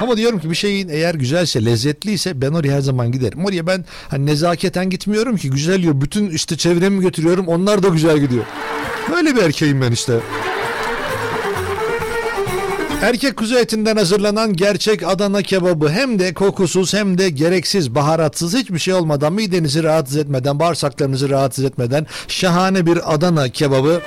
[0.00, 3.44] Ama diyorum ki bir şeyin eğer güzelse, lezzetliyse ben oraya her zaman giderim.
[3.44, 6.00] Oraya ben hani nezaketen gitmiyorum ki güzel yiyor.
[6.00, 7.48] Bütün işte çevremi götürüyorum.
[7.48, 8.44] Onlar da güzel gidiyor.
[9.12, 10.20] Böyle bir erkeğim ben işte.
[13.02, 18.78] Erkek kuzu etinden hazırlanan gerçek Adana kebabı hem de kokusuz hem de gereksiz baharatsız hiçbir
[18.78, 24.00] şey olmadan midenizi rahatsız etmeden bağırsaklarınızı rahatsız etmeden şahane bir Adana kebabı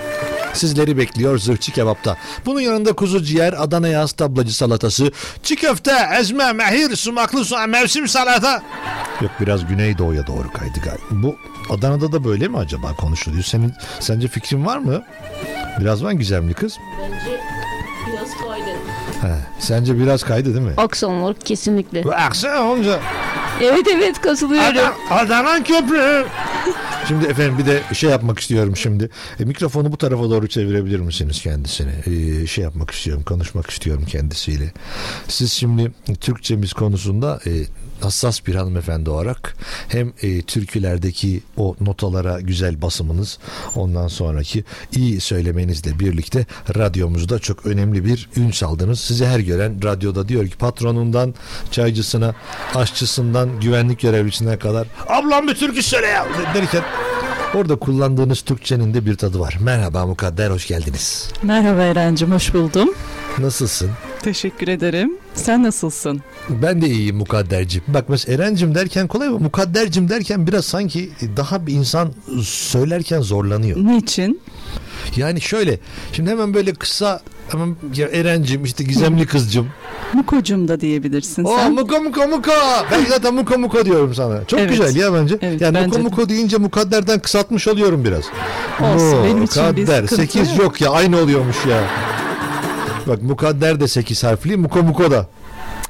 [0.54, 2.18] sizleri bekliyor zırhçı kebapta.
[2.46, 5.12] Bunun yanında kuzu ciğer, Adana yağız tablacı salatası,
[5.44, 8.62] çiğ köfte, ezme, mehir, sumaklı soğan, mevsim salata.
[9.22, 11.04] Yok biraz güneydoğuya doğru kaydı galiba.
[11.12, 11.36] Bu
[11.70, 13.44] Adana'da da böyle mi acaba konuşuluyor?
[13.44, 15.04] Senin sence fikrin var mı?
[15.80, 16.78] Biraz var gizemli kız.
[17.02, 17.40] Bence
[18.08, 18.78] biraz kaydı.
[19.22, 19.28] He,
[19.60, 20.74] sence biraz kaydı değil mi?
[20.78, 22.04] Aksan olarak kesinlikle.
[22.04, 23.00] Bu aksan olunca
[23.62, 24.78] Evet evet katılıyorum.
[25.12, 26.26] Adana, Adana köprü.
[27.08, 29.10] Şimdi efendim bir de şey yapmak istiyorum şimdi.
[29.40, 31.92] E, mikrofonu bu tarafa doğru çevirebilir misiniz kendisini?
[32.06, 34.72] E, şey yapmak istiyorum, konuşmak istiyorum kendisiyle.
[35.28, 35.92] Siz şimdi
[36.22, 37.52] Türkçemiz konusunda e,
[38.04, 39.56] hassas bir hanımefendi olarak
[39.88, 43.40] hem e, türkülerdeki o notalara güzel basımınız
[43.76, 44.64] ondan sonraki
[44.96, 46.46] iyi söylemenizle birlikte
[46.76, 49.00] radyomuzda çok önemli bir ün çaldınız.
[49.00, 51.36] Sizi her gören radyoda diyor ki patronundan
[51.72, 52.36] çaycısına,
[52.76, 56.84] aşçısından, güvenlik görevlisine kadar ablam bir türkü söyle ya derken
[57.56, 59.58] Orada kullandığınız Türkçenin de bir tadı var.
[59.62, 61.32] Merhaba Mukadder hoş geldiniz.
[61.44, 62.90] Merhaba Eren'cim hoş buldum.
[63.38, 63.92] Nasılsın?
[64.24, 65.18] Teşekkür ederim.
[65.34, 66.22] Sen nasılsın?
[66.50, 67.84] Ben de iyiyim Mukaddercim.
[67.88, 72.10] Bak mesela Eren'cim derken kolay ama Mukaddercim derken biraz sanki daha bir insan
[72.44, 73.78] söylerken zorlanıyor.
[73.78, 74.42] Niçin?
[75.16, 75.80] Yani şöyle
[76.14, 79.68] şimdi hemen böyle kısa hemen ya Eren'cim işte gizemli kızcım.
[80.14, 81.74] Mukocum da diyebilirsin Oo sen.
[81.74, 82.52] muko muko muko.
[82.92, 84.46] Ben zaten muko muko diyorum sana.
[84.46, 84.70] Çok Evet.
[84.70, 85.38] güzel ya bence.
[85.42, 86.02] Evet, yani bence muko de.
[86.04, 88.24] muko deyince mukadderden kısaltmış oluyorum biraz.
[88.82, 90.08] Olsun, benim için bir Mukadder.
[90.08, 90.60] sıkıntı 8 yok.
[90.60, 91.84] yok ya aynı oluyormuş ya.
[93.08, 95.28] Bak mukadder de 8 harfli, muko muko da.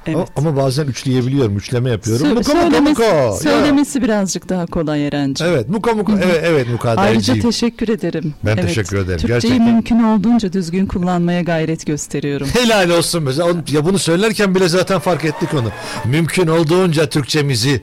[0.07, 0.27] Evet.
[0.35, 2.27] Ama, bazen üçleyebiliyorum, üçleme yapıyorum.
[2.27, 3.03] Sö- söylemesi, muko.
[3.03, 3.31] Ya.
[3.33, 5.47] söylemesi birazcık daha kolay Eren'cim.
[5.47, 6.13] Evet, muko muko.
[6.13, 7.41] Evet, evet Ayrıca mukadderciyim.
[7.41, 8.33] teşekkür ederim.
[8.45, 9.73] Ben evet, teşekkür ederim, Türkçeyi gerçekten.
[9.73, 12.47] mümkün olduğunca düzgün kullanmaya gayret gösteriyorum.
[12.53, 13.47] Helal olsun mesela.
[13.71, 15.67] Ya bunu söylerken bile zaten fark ettik onu.
[16.05, 17.81] Mümkün olduğunca Türkçemizi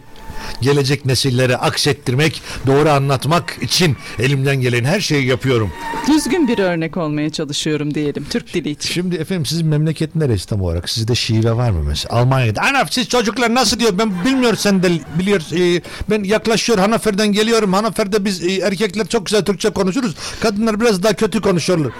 [0.60, 5.72] gelecek nesillere aksettirmek, doğru anlatmak için elimden gelen her şeyi yapıyorum.
[6.08, 8.94] Düzgün bir örnek olmaya çalışıyorum diyelim Türk dili için.
[8.94, 10.88] Şimdi efendim sizin memleket neresi tam olarak?
[10.88, 12.16] Sizde şive var mı mesela?
[12.16, 12.60] Almanya'da.
[12.62, 13.98] Ana siz çocuklar nasıl diyor?
[13.98, 15.40] Ben bilmiyorum sen de biliyor.
[15.76, 17.72] e, ben yaklaşıyor Hanafer'den geliyorum.
[17.72, 20.14] Hanafer'de biz e, erkekler çok güzel Türkçe konuşuruz.
[20.40, 21.92] Kadınlar biraz daha kötü konuşuyorlar.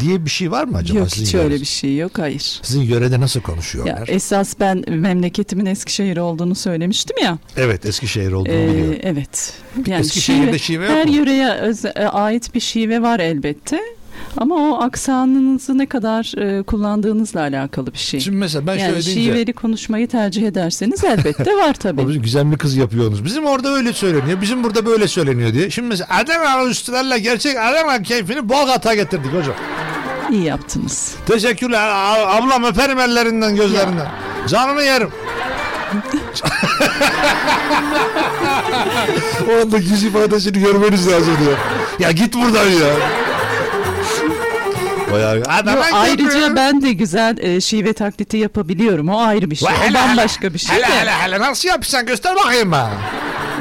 [0.00, 2.60] Diye bir şey var mı acaba Yok sizin hiç öyle bir şey yok hayır.
[2.62, 4.08] Sizin yörede nasıl Ya konuşuyorlar?
[4.08, 7.38] esas ben memleketimin Eskişehir olduğunu söylemiştim ya.
[7.56, 9.00] evet Eskişehir olduğunu Ee, biliyorum.
[9.02, 9.52] evet.
[9.86, 13.80] Yani Eskişehir'de şive yok her yöreye öz- e, ait bir şive var elbette.
[14.36, 18.20] Ama o aksanınızı ne kadar e, kullandığınızla alakalı bir şey.
[18.20, 19.24] Şimdi mesela ben yani şöyle deyince...
[19.24, 22.08] şiveli konuşmayı tercih ederseniz elbette var tabii.
[22.08, 23.24] bizim gizemli kız yapıyorsunuz.
[23.24, 24.40] Bizim orada öyle söyleniyor.
[24.40, 25.70] Bizim burada böyle söyleniyor diye.
[25.70, 29.54] Şimdi mesela Adana üstlerle gerçek Adana keyfini Bolgat'a getirdik hocam.
[30.32, 31.14] İyi yaptınız.
[31.26, 31.88] Teşekkürler.
[32.26, 34.08] Ablam öperim ellerinden gözlerinden.
[34.48, 35.08] Canını yerim.
[39.50, 41.56] o anda yüz ifadesini görmeniz lazım diyor.
[41.98, 42.86] Ya git buradan ya.
[45.12, 45.36] Bayağı.
[45.36, 45.80] Yo, köprü.
[45.92, 49.08] ayrıca ben de güzel e, şive taklidi yapabiliyorum.
[49.08, 49.68] O ayrı bir şey.
[49.68, 51.00] Vay, O hele, bambaşka bir şey Hele de.
[51.00, 52.90] hele hele nasıl yapıyorsun göster bakayım bana.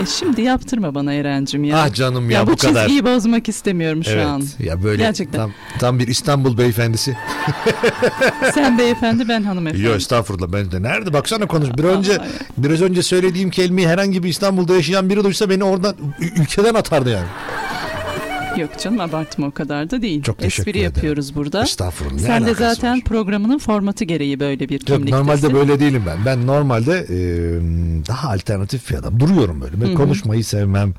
[0.02, 1.78] E, şimdi yaptırma bana Eren'cim ya.
[1.78, 2.82] Ah canım ya, ya bu bu kadar.
[2.82, 4.26] çizgiyi bozmak istemiyorum şu evet.
[4.26, 4.43] an.
[4.60, 5.39] Ya böyle Gerçekten.
[5.39, 7.18] tam, tam bir İstanbul beyefendisi.
[8.54, 9.84] Sen beyefendi ben hanımefendi.
[9.84, 11.70] Yok estağfurullah ben de nerede baksana konuş.
[11.78, 12.18] Bir önce
[12.58, 17.28] biraz önce söylediğim kelimeyi herhangi bir İstanbul'da yaşayan biri duysa beni oradan ülkeden atardı yani.
[18.58, 20.24] Yok canım abartma o kadar da değil.
[20.24, 20.84] Çok teşekkür Espri ederim.
[20.95, 21.64] yapıyoruz burada.
[21.64, 22.20] Estağfurullah.
[22.20, 23.01] Sen de zaten var?
[23.03, 25.18] programının formatı gereği böyle bir Yok kimliktesin.
[25.18, 26.18] normalde böyle değilim ben.
[26.26, 27.18] Ben normalde e,
[28.08, 29.20] daha alternatif bir adam.
[29.20, 29.82] Duruyorum böyle.
[29.82, 30.93] Ben konuşmayı sevmem.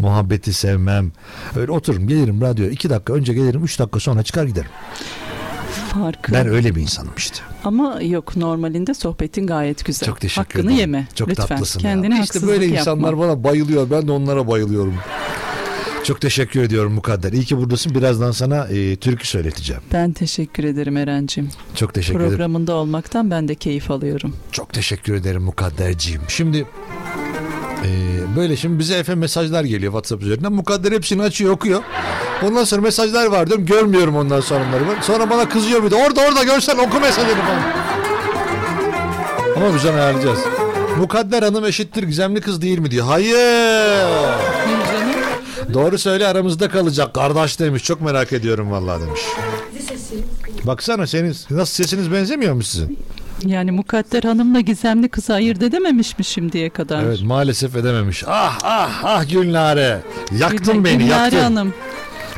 [0.00, 1.12] Muhabbeti sevmem.
[1.56, 2.70] Öyle otururum gelirim radyoya.
[2.70, 3.64] iki dakika önce gelirim.
[3.64, 4.70] Üç dakika sonra çıkar giderim.
[5.88, 6.32] Farkı.
[6.32, 7.38] Ben öyle bir insanım işte.
[7.64, 10.06] Ama yok normalinde sohbetin gayet güzel.
[10.06, 10.78] Çok teşekkür Hakkını ederim.
[10.78, 11.06] yeme.
[11.14, 11.46] Çok Lütfen.
[11.46, 11.82] tatlısın ya.
[11.82, 12.80] Kendine İşte haksızlık böyle yapma.
[12.80, 13.90] insanlar bana bayılıyor.
[13.90, 14.94] Ben de onlara bayılıyorum.
[16.04, 17.32] Çok teşekkür ediyorum Mukadder.
[17.32, 17.94] İyi ki buradasın.
[17.94, 19.82] Birazdan sana e, türkü söyleteceğim.
[19.92, 21.50] Ben teşekkür ederim Eren'cim.
[21.74, 22.30] Çok teşekkür ederim.
[22.30, 24.36] Programında olmaktan ben de keyif alıyorum.
[24.52, 26.20] Çok teşekkür ederim Mukadderciğim.
[26.28, 26.66] Şimdi
[27.84, 27.88] e,
[28.36, 30.52] böyle şimdi bize efendim mesajlar geliyor WhatsApp üzerinden.
[30.52, 31.82] Mukadder hepsini açıyor okuyor.
[32.42, 33.66] Ondan sonra mesajlar var diyorum.
[33.66, 35.02] Görmüyorum ondan sonra onları.
[35.02, 35.94] Sonra bana kızıyor bir de.
[35.94, 37.62] Orada orada görsen oku mesajını falan.
[39.56, 40.38] Ama onu ayarlayacağız.
[40.98, 43.06] Mukadder hanım eşittir gizemli kız değil mi diyor.
[43.06, 44.51] Hayır.
[45.74, 47.14] Doğru söyle aramızda kalacak.
[47.14, 47.84] Kardeş demiş.
[47.84, 49.20] Çok merak ediyorum vallahi demiş.
[50.64, 52.98] Baksana senin nasıl sesiniz benzemiyor mu sizin?
[53.46, 57.02] Yani Mukadder Hanım'la Gizemli kızı ayırt edememiş mi şimdiye kadar?
[57.02, 58.24] Evet maalesef edememiş.
[58.26, 60.02] Ah ah ah Gülnare.
[60.38, 61.38] Yaktın Gül- beni Gülnare yaktın.
[61.38, 61.74] Hanım.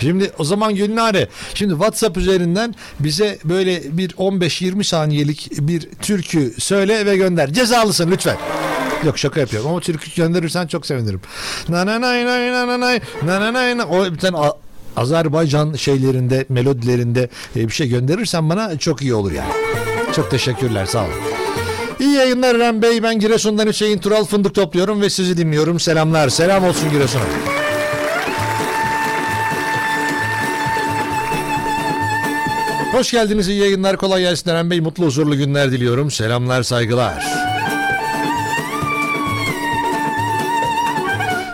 [0.01, 1.29] Şimdi o zaman Gülnare.
[1.55, 7.53] Şimdi WhatsApp üzerinden bize böyle bir 15-20 saniyelik bir türkü söyle ve gönder.
[7.53, 8.37] Cezalısın lütfen.
[9.05, 11.21] Yok şaka yapıyorum ama türkü gönderirsen çok sevinirim.
[11.69, 13.87] Na na nay nay na na nay na na nay na.
[13.87, 14.37] O bir tane
[14.97, 19.53] Azerbaycan şeylerinde, melodilerinde e, bir şey gönderirsen bana çok iyi olur yani.
[20.17, 21.13] Çok teşekkürler sağ olun.
[22.01, 23.03] İyi yayınlar Eren Bey.
[23.03, 25.81] Ben Giresun'dan Hüseyin Tural fındık topluyorum ve sizi dinliyorum.
[25.81, 26.29] Selamlar.
[26.29, 27.23] Selam olsun Giresun'a.
[32.93, 33.49] Hoş geldiniz.
[33.49, 33.97] iyi yayınlar.
[33.97, 34.81] Kolay gelsin Eren Bey.
[34.81, 36.11] Mutlu huzurlu günler diliyorum.
[36.11, 37.44] Selamlar, saygılar.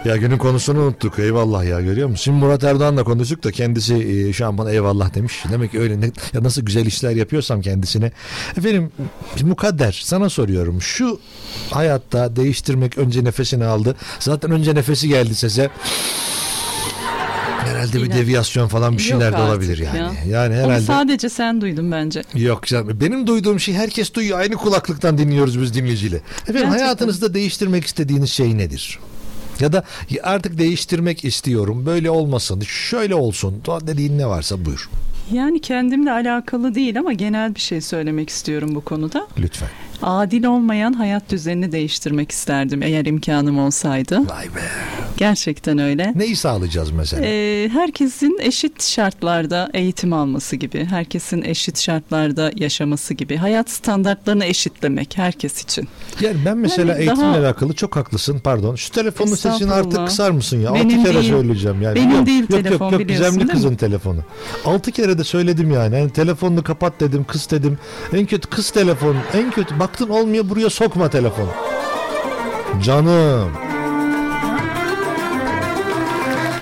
[0.04, 1.18] Ya günün konusunu unuttuk.
[1.18, 2.22] Eyvallah ya görüyor musun?
[2.24, 5.44] Şimdi Murat Erdoğan'la konuştuk da kendisi e, şu an bana eyvallah demiş.
[5.52, 8.12] Demek ki öyle ne, ya nasıl güzel işler yapıyorsam kendisine.
[8.58, 8.90] Efendim
[9.42, 10.82] mukadder sana soruyorum.
[10.82, 11.20] Şu
[11.70, 13.96] hayatta değiştirmek önce nefesini aldı.
[14.18, 15.70] Zaten önce nefesi geldi sese.
[17.64, 19.98] Herhalde bir deviyasyon falan bir şeyler de olabilir yani.
[19.98, 20.12] ya.
[20.28, 20.80] Yani Onu herhalde.
[20.84, 22.22] sadece sen duydun bence.
[22.34, 23.00] Yok canım.
[23.00, 24.38] Benim duyduğum şey herkes duyuyor.
[24.38, 26.16] Aynı kulaklıktan dinliyoruz biz dinleyiciyle.
[26.16, 26.78] Efendim Gerçekten.
[26.78, 28.98] hayatınızda değiştirmek istediğiniz şey nedir?
[29.60, 29.84] Ya da
[30.22, 31.86] artık değiştirmek istiyorum.
[31.86, 32.60] Böyle olmasın.
[32.60, 33.62] Şöyle olsun.
[33.86, 34.90] Dediğin ne varsa buyur.
[35.32, 39.26] Yani kendimle alakalı değil ama genel bir şey söylemek istiyorum bu konuda.
[39.38, 39.68] Lütfen.
[40.02, 44.18] Adil olmayan hayat düzenini değiştirmek isterdim eğer imkanım olsaydı.
[44.18, 44.60] Vay be.
[45.16, 46.12] Gerçekten öyle.
[46.16, 47.22] Neyi sağlayacağız mesela?
[47.26, 55.18] Ee, herkesin eşit şartlarda eğitim alması gibi, herkesin eşit şartlarda yaşaması gibi, hayat standartlarını eşitlemek
[55.18, 55.88] herkes için.
[56.20, 58.38] yani ben mesela yani eğitimle daha- alakalı çok haklısın.
[58.44, 58.74] Pardon.
[58.74, 60.74] Şu telefonun sesini artık kısar mısın ya?
[60.74, 61.32] Benim Altı kere değil.
[61.32, 61.94] söyleyeceğim yani.
[61.94, 63.52] Benim yok, değil yok, telefon, yok, yok, biliyorsun Gizemli değil mi?
[63.54, 64.20] kızın telefonu.
[64.64, 65.94] Altı kere de söyledim yani.
[65.98, 66.10] yani.
[66.10, 67.78] Telefonunu kapat dedim, kız dedim.
[68.12, 69.16] En kötü kız telefon.
[69.34, 71.48] En kötü baktın olmuyor buraya sokma telefonu.
[72.82, 73.50] Canım.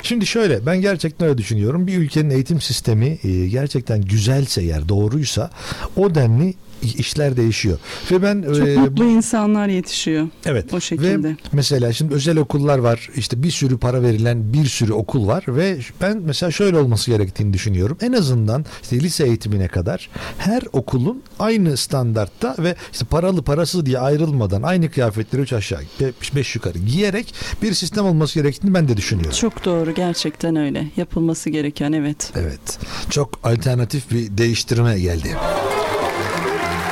[0.03, 1.87] Şimdi şöyle ben gerçekten öyle düşünüyorum.
[1.87, 5.51] Bir ülkenin eğitim sistemi e, gerçekten güzelse eğer doğruysa
[5.97, 7.79] o denli işler değişiyor.
[8.11, 10.29] Ve ben Çok e, mutlu insanlar yetişiyor.
[10.47, 10.74] Evet.
[10.74, 11.29] O şekilde.
[11.29, 13.11] Ve mesela şimdi özel okullar var.
[13.16, 17.53] İşte bir sürü para verilen bir sürü okul var ve ben mesela şöyle olması gerektiğini
[17.53, 17.99] düşünüyorum.
[18.01, 20.09] En azından işte lise eğitimine kadar
[20.39, 26.35] her okulun aynı standartta ve işte paralı parasız diye ayrılmadan aynı kıyafetleri üç aşağı beş,
[26.35, 29.33] beş yukarı giyerek bir sistem olması gerektiğini ben de düşünüyorum.
[29.33, 30.87] Çok doğru gerçekten öyle.
[30.97, 32.33] Yapılması gereken evet.
[32.35, 32.79] Evet.
[33.11, 35.37] Çok alternatif bir değiştirme geldi.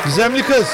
[0.07, 0.67] Gizemli kız.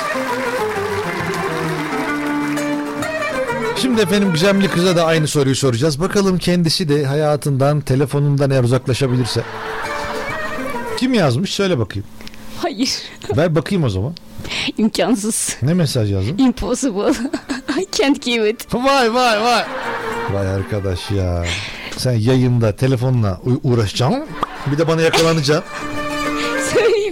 [3.77, 6.01] Şimdi efendim Gizemli kıza da aynı soruyu soracağız.
[6.01, 9.43] Bakalım kendisi de hayatından, telefonundan eğer uzaklaşabilirse.
[10.97, 11.51] Kim yazmış?
[11.55, 12.07] Söyle bakayım.
[12.63, 12.91] Hayır.
[13.37, 14.15] Ver bakayım o zaman.
[14.79, 15.57] imkansız.
[15.63, 16.39] Ne mesaj yazdın?
[16.39, 17.11] Impossible.
[17.83, 18.75] I can't give it.
[18.75, 19.65] Vay vay vay.
[20.33, 21.45] Vay arkadaş ya.
[21.97, 24.25] Sen yayında telefonla uğraşacaksın.
[24.73, 25.65] Bir de bana yakalanacaksın.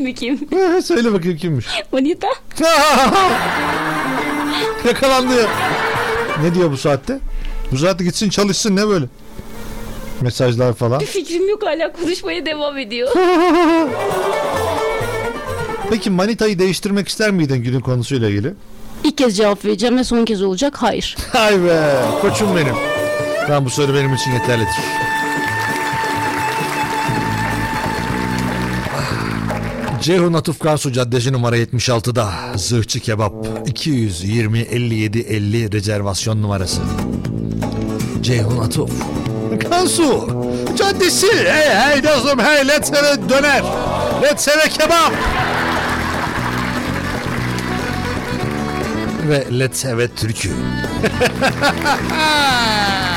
[0.01, 0.15] Söyleyeyim mi
[0.49, 0.83] kim?
[0.83, 1.67] Söyle bakayım kimmiş.
[1.93, 2.29] Manita.
[4.87, 5.47] Yakalandı.
[6.43, 7.19] Ne diyor bu saatte?
[7.73, 9.07] Bu saatte gitsin çalışsın ne böyle?
[10.21, 11.01] Mesajlar falan.
[11.01, 13.09] Bir fikrim yok hala konuşmaya devam ediyor.
[15.91, 18.55] Peki manitayı değiştirmek ister miydin günün konusuyla ilgili?
[19.05, 20.77] İlk kez cevap vereceğim ve son kez olacak.
[20.83, 21.17] Hayır.
[21.33, 22.75] Hay be koçum benim.
[23.47, 24.75] Tamam bu soru benim için yeterlidir.
[30.01, 33.33] Ceyhun Atıf Karsu Caddesi numara 76'da Zırhçı Kebap
[33.67, 36.81] 220 57 50 rezervasyon numarası.
[38.23, 38.91] Ceyhun Atıf
[39.71, 40.29] Karsu
[40.79, 43.63] Caddesi hey hey dostum hey Let's letsene döner
[44.23, 45.13] Let's letsene kebap
[49.29, 50.51] ve Let's Have a Türkü.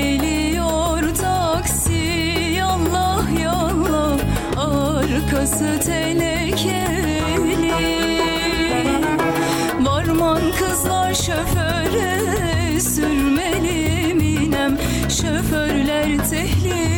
[0.00, 1.92] Geliyor taksi
[2.56, 4.18] yallah yallah.
[4.56, 7.72] Arkası tenekeli.
[9.86, 14.78] Barman kızlar şoföre sürmeli minem.
[15.08, 16.89] Şoförler tehlikeli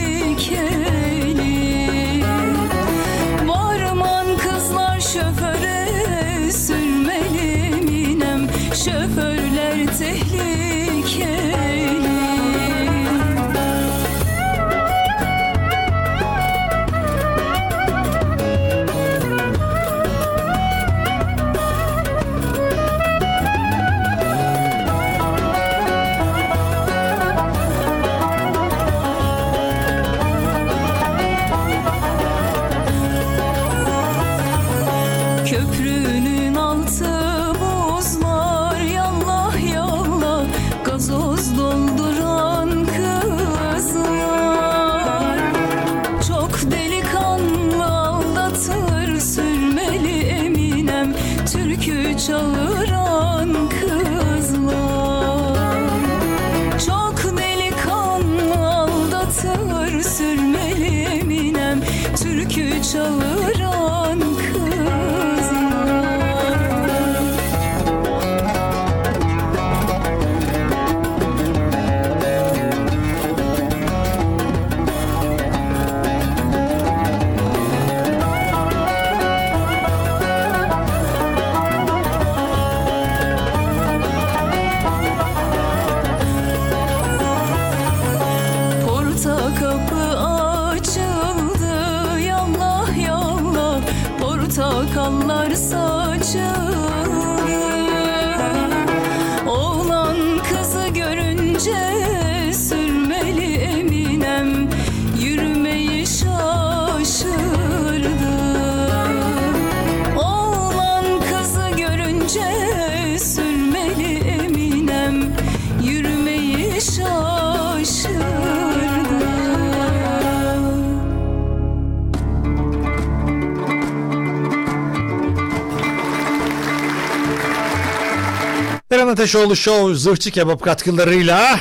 [129.22, 131.60] Ateşoğlu Show zırhçı kebap katkılarıyla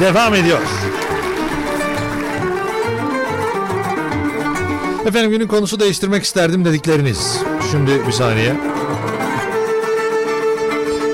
[0.00, 0.60] devam ediyor.
[5.06, 7.38] Efendim günün konusu değiştirmek isterdim dedikleriniz.
[7.70, 8.54] Şimdi bir saniye.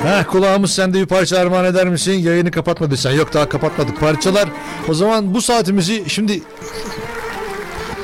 [0.02, 2.12] Heh, kulağımız sende bir parça armağan eder misin?
[2.12, 3.10] Yayını kapatmadıysan.
[3.10, 4.48] Yok daha kapatmadık parçalar.
[4.88, 6.42] O zaman bu saatimizi şimdi...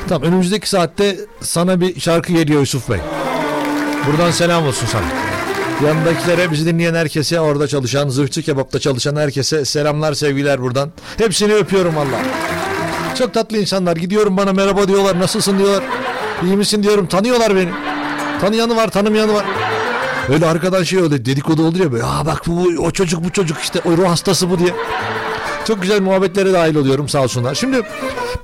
[0.09, 2.99] Tamam önümüzdeki saatte sana bir şarkı geliyor Yusuf Bey.
[4.07, 5.28] Buradan selam olsun sana.
[5.85, 10.91] Yanındakilere bizi dinleyen herkese orada çalışan zırhçı kebapta çalışan herkese selamlar sevgiler buradan.
[11.19, 12.21] Hepsini öpüyorum Allah.
[13.19, 15.85] Çok tatlı insanlar gidiyorum bana merhaba diyorlar nasılsın diyorlar.
[16.45, 17.71] İyi misin diyorum tanıyorlar beni.
[18.41, 19.45] Tanıyanı var tanımayanı var.
[20.29, 22.05] Öyle arkadan şey oluyor dedikodu oluyor böyle.
[22.05, 24.71] Aa bak bu o çocuk bu çocuk işte o ruh hastası bu diye.
[25.69, 27.55] Çok güzel muhabbetlere dahil oluyorum sağ olsunlar.
[27.55, 27.83] Şimdi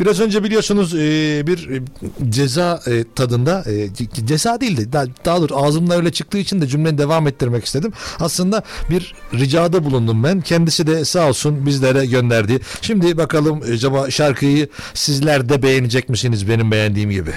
[0.01, 0.99] biraz önce biliyorsunuz e,
[1.47, 1.83] bir e,
[2.31, 3.89] ceza e, tadında e,
[4.27, 4.93] ceza değildi.
[4.93, 7.93] Daha, daha doğrusu ağzımdan öyle çıktığı için de cümleyi devam ettirmek istedim.
[8.21, 10.41] Aslında bir ricada bulundum ben.
[10.41, 12.61] Kendisi de sağ olsun bizlere gönderdi.
[12.83, 17.35] Şimdi bakalım acaba şarkıyı sizler de beğenecek misiniz benim beğendiğim gibi?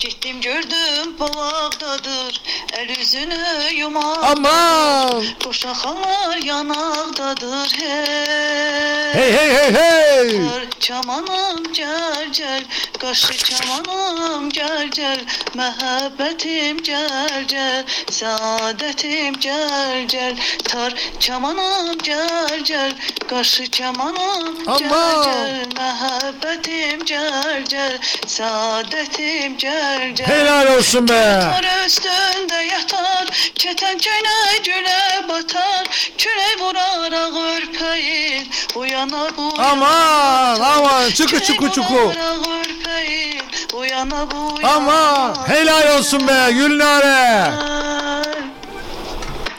[0.00, 2.42] Gittim gördüm bağdadır
[2.80, 5.24] El yüzünü yumak Aman!
[5.44, 9.74] Boşakanlar yanaktadır hey Hey hey hey!
[9.74, 10.40] Hey!
[10.80, 12.64] Çamanım gel gel
[13.00, 15.20] Kaşı çamanım gel gel
[15.56, 22.92] Məhəbbətim gel gel Saadetim gel gel Tar çamanım gel gel
[23.28, 25.24] Kaşı çamanım gel Aman!
[25.24, 31.12] gel Məhəbbətim gel gel Saadetim gel gel Helal olsun be!
[31.12, 35.86] Yatar üstünde yatar Keten köyle güle batar
[36.18, 41.94] Küre vurarak ürpeyin Uyana bu Aman aman çıkı çıkı çıkı.
[41.94, 43.42] ürpeyin
[43.74, 47.52] Uyana bu Aman helal olsun be Gülnare.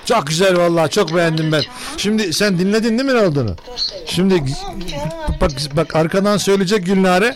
[0.05, 1.64] Çok güzel vallahi çok beğendim ben.
[1.97, 3.55] Şimdi sen dinledin değil mi ne olduğunu?
[4.05, 4.43] Şimdi
[5.41, 7.36] bak bak arkadan söyleyecek Gülnare.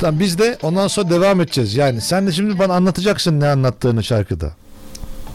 [0.00, 1.74] Tamam biz de ondan sonra devam edeceğiz.
[1.74, 4.52] Yani sen de şimdi bana anlatacaksın ne anlattığını şarkıda.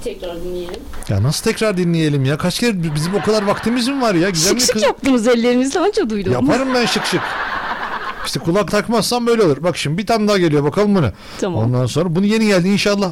[0.07, 0.79] Tekrar dinleyelim.
[1.09, 2.37] Ya nasıl tekrar dinleyelim ya?
[2.37, 4.29] Kaç kere bizim o kadar vaktimiz mi var ya?
[4.29, 4.83] Güzel Şık şık kız?
[4.83, 6.33] yaptınız ellerinizle anca duydum.
[6.33, 7.21] Yaparım ben şık şık.
[8.25, 9.63] İşte kulak takmazsam böyle olur.
[9.63, 11.11] Bak şimdi bir tane daha geliyor bakalım bunu.
[11.41, 11.63] Tamam.
[11.63, 13.11] Ondan sonra bunu yeni geldi inşallah.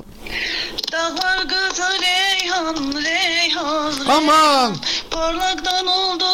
[0.91, 4.75] Dağlar kızı reyhan reyhan Aman!
[5.11, 6.25] Parlaktan oldu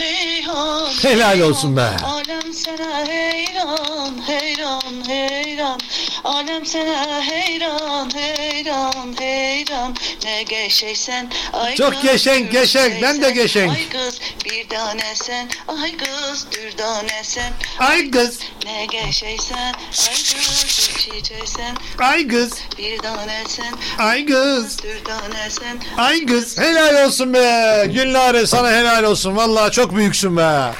[0.00, 1.90] reyhan Helal olsun be.
[2.04, 5.80] Alem sana heyran heyran heyran
[6.24, 13.30] Alem sana heyran heyran heyran Ne geçeysen ay Çok kız, geçen, bir geçen, ben de
[13.30, 13.68] geçen.
[13.68, 18.38] Ay kız bir tane sen ay kız bir tane sen Ay kız.
[18.64, 19.72] Ne geçeysen
[20.08, 22.50] ay kız bir çiçeksen Ay kız.
[22.78, 24.78] bir tane sen Ay kız.
[24.84, 26.58] bir tane sen Ay kız.
[26.58, 27.86] Helal olsun be.
[27.94, 29.36] Gülnare sana helal olsun.
[29.36, 30.70] Vallahi çok büyüksün be.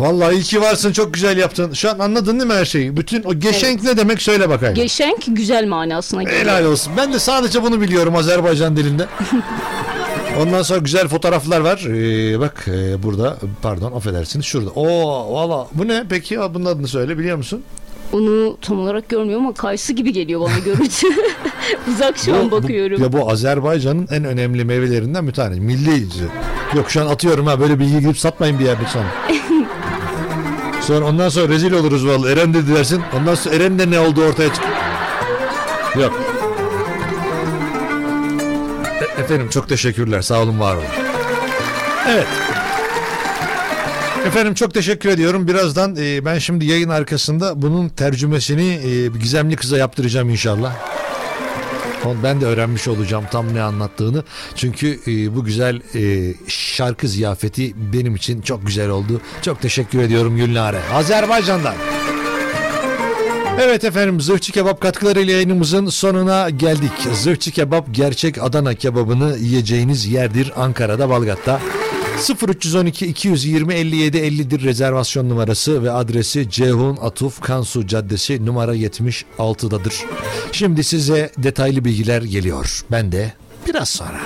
[0.00, 1.72] Vallahi iyi ki varsın çok güzel yaptın.
[1.72, 2.96] Şu an anladın değil mi her şeyi?
[2.96, 4.74] Bütün o geçenk ne demek söyle bakayım.
[4.74, 6.40] Geçenk güzel manasına geliyor.
[6.40, 6.92] Helal olsun.
[6.96, 9.06] Ben de sadece bunu biliyorum Azerbaycan dilinde.
[10.40, 11.78] Ondan sonra güzel fotoğraflar var.
[11.88, 14.70] Ee, bak e, burada pardon affedersiniz şurada.
[14.70, 17.62] Oo valla bu ne peki bunun adını söyle biliyor musun?
[18.12, 21.06] Onu tam olarak görmüyorum ama kayısı gibi geliyor bana görüntü.
[21.94, 23.02] Uzak şu an Bu- bu- bakıyorum.
[23.02, 25.60] ya bu Azerbaycan'ın en önemli meyvelerinden bir tane.
[25.60, 26.06] Milli.
[26.76, 29.06] Yok şu an atıyorum ha böyle bilgi girip satmayın bir yerde sonra.
[30.88, 32.32] Sonra ondan sonra rezil oluruz vallahi.
[32.32, 33.02] Eren dedi dersin.
[33.16, 34.64] Ondan sonra Eren de ne oldu ortaya çık.
[36.00, 36.20] Yok.
[39.00, 40.22] E- efendim çok teşekkürler.
[40.22, 40.84] Sağ olun var olun.
[42.08, 42.26] Evet.
[44.26, 45.48] Efendim çok teşekkür ediyorum.
[45.48, 50.72] Birazdan e, ben şimdi yayın arkasında bunun tercümesini e, gizemli kıza yaptıracağım inşallah.
[52.22, 54.24] Ben de öğrenmiş olacağım tam ne anlattığını.
[54.54, 59.20] Çünkü e, bu güzel e, şarkı ziyafeti benim için çok güzel oldu.
[59.42, 60.80] Çok teşekkür ediyorum Gülnare.
[60.94, 61.74] Azerbaycan'dan.
[63.60, 66.92] Evet efendim Zırhçı Kebap katkılarıyla yayınımızın sonuna geldik.
[67.14, 71.60] Zırhçı Kebap gerçek Adana kebabını yiyeceğiniz yerdir Ankara'da Balgat'ta.
[72.18, 79.94] 0312 220 57 50'dir rezervasyon numarası ve adresi Ceyhun Atuf Kansu Caddesi numara 76'dadır.
[80.52, 82.84] Şimdi size detaylı bilgiler geliyor.
[82.90, 83.32] Ben de
[83.68, 84.20] biraz sonra.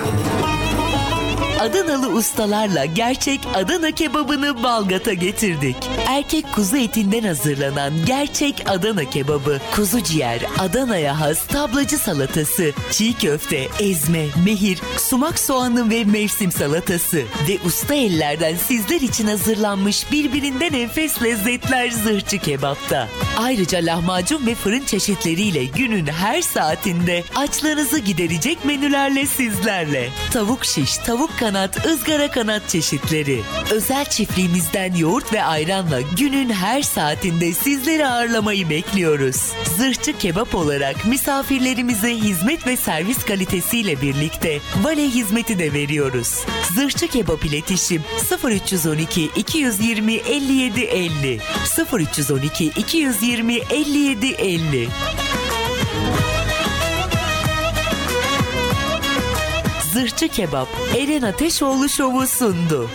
[1.62, 5.76] Adanalı ustalarla gerçek Adana kebabını Balgat'a getirdik.
[6.06, 13.68] Erkek kuzu etinden hazırlanan gerçek Adana kebabı, kuzu ciğer, Adana'ya has tablacı salatası, çiğ köfte,
[13.80, 21.22] ezme, mehir, sumak soğanı ve mevsim salatası ve usta ellerden sizler için hazırlanmış birbirinden enfes
[21.22, 23.08] lezzetler zırhçı kebapta.
[23.36, 30.08] Ayrıca lahmacun ve fırın çeşitleriyle günün her saatinde açlarınızı giderecek menülerle sizlerle.
[30.32, 31.51] Tavuk şiş, tavuk kanat,
[31.86, 33.40] ızgara kanat çeşitleri.
[33.70, 39.36] Özel çiftliğimizden yoğurt ve ayranla günün her saatinde sizleri ağırlamayı bekliyoruz.
[39.76, 46.44] Zırhçı kebap olarak misafirlerimize hizmet ve servis kalitesiyle birlikte vale hizmeti de veriyoruz.
[46.74, 48.02] Zırhçı kebap iletişim
[48.44, 51.40] 0312 220 57 50
[51.92, 54.88] 0312 220 57 50
[59.92, 60.68] Zırhçı Kebap
[60.98, 62.90] Eren Ateşoğlu Şovu sundu.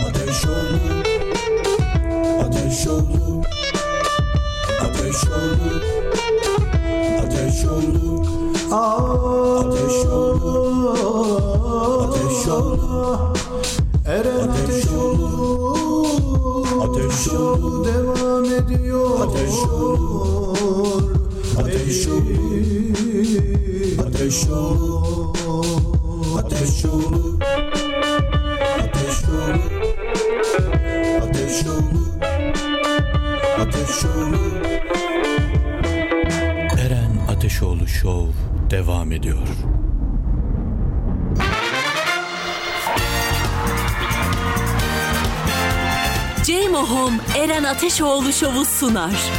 [0.00, 1.02] Ateş oldu
[2.40, 3.44] Ateş oldu
[8.72, 10.62] Ateş oldu
[16.82, 19.20] Ateş oldu Devam ediyor.
[19.20, 21.12] Ateş olur
[21.60, 22.32] Ateş olur
[24.06, 25.34] Ateş olur
[26.38, 27.40] Ateş olur
[28.80, 29.60] Ateş olur
[31.22, 32.06] Ateş olur
[33.60, 34.52] Ateş olur
[36.78, 38.32] Eren Ateşoğlu Show
[38.70, 39.38] devam ediyor.
[46.52, 49.30] Ceymo Home Eren Ateşoğlu Şovu sunar.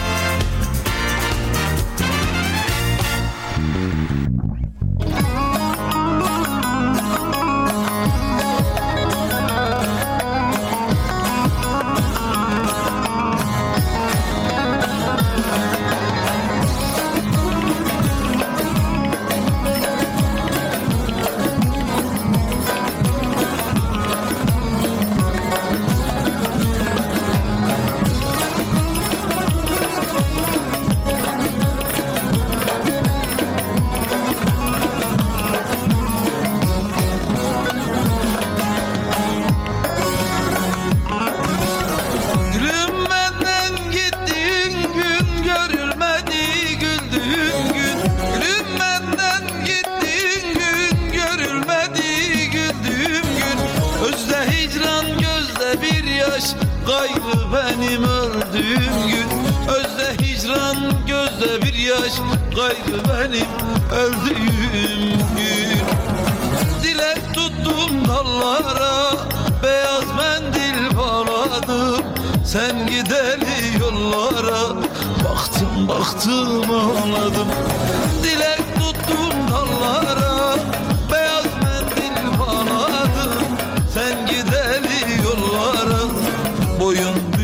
[86.84, 87.43] Boyun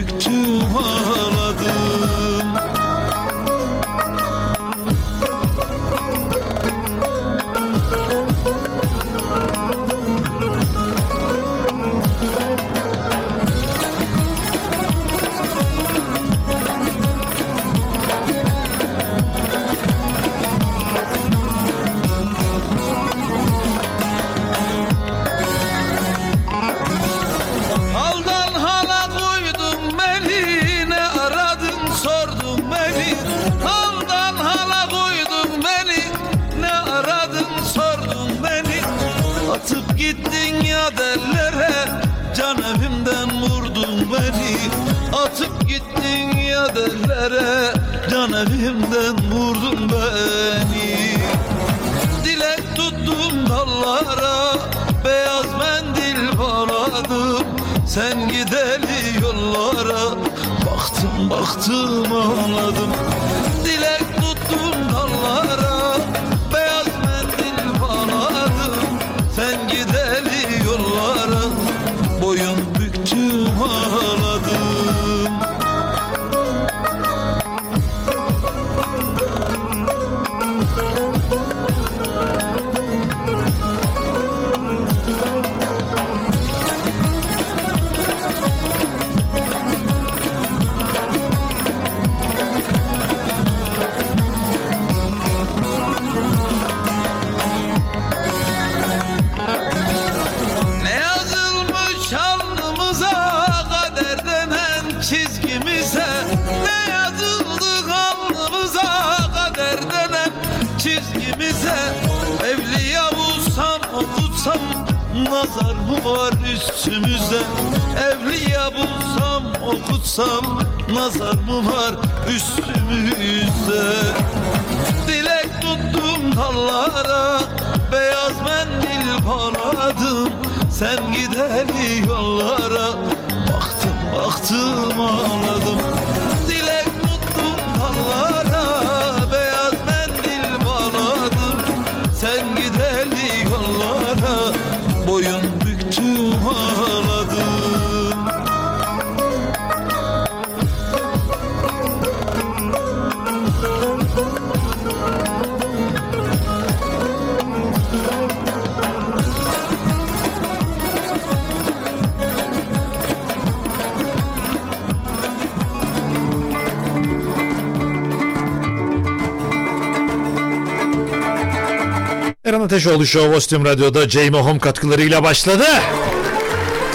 [172.79, 175.65] Ateşoğlu Show Ostim Radyo'da J Home katkılarıyla başladı.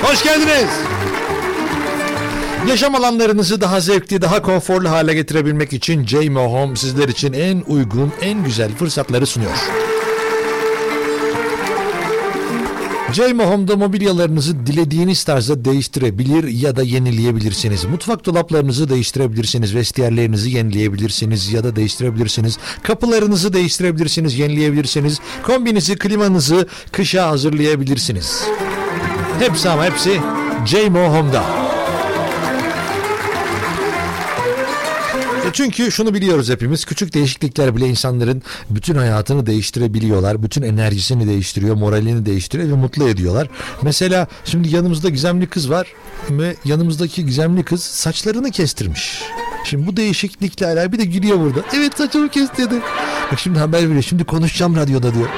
[0.02, 0.68] Hoş geldiniz.
[2.68, 8.12] Yaşam alanlarınızı daha zevkli, daha konforlu hale getirebilmek için J Home sizler için en uygun,
[8.22, 9.83] en güzel fırsatları sunuyor.
[13.14, 17.84] J Home'da mobilyalarınızı dilediğiniz tarzda değiştirebilir ya da yenileyebilirsiniz.
[17.84, 22.58] Mutfak dolaplarınızı değiştirebilirsiniz, vestiyerlerinizi yenileyebilirsiniz ya da değiştirebilirsiniz.
[22.82, 25.20] Kapılarınızı değiştirebilirsiniz, yenileyebilirsiniz.
[25.42, 28.44] Kombinizi, klimanızı kışa hazırlayabilirsiniz.
[29.38, 30.20] Hepsi ama hepsi
[30.66, 31.63] J Home'da.
[35.52, 36.84] Çünkü şunu biliyoruz hepimiz.
[36.84, 40.42] Küçük değişiklikler bile insanların bütün hayatını değiştirebiliyorlar.
[40.42, 43.48] Bütün enerjisini değiştiriyor, moralini değiştiriyor ve mutlu ediyorlar.
[43.82, 45.86] Mesela şimdi yanımızda gizemli kız var
[46.30, 49.22] ve yanımızdaki gizemli kız saçlarını kestirmiş.
[49.64, 51.60] Şimdi bu değişiklikle alakalı bir de gülüyor burada.
[51.76, 52.74] Evet saçımı kestirdi.
[53.32, 54.02] Bak şimdi haber veriyor.
[54.02, 55.28] Şimdi konuşacağım radyoda diyor.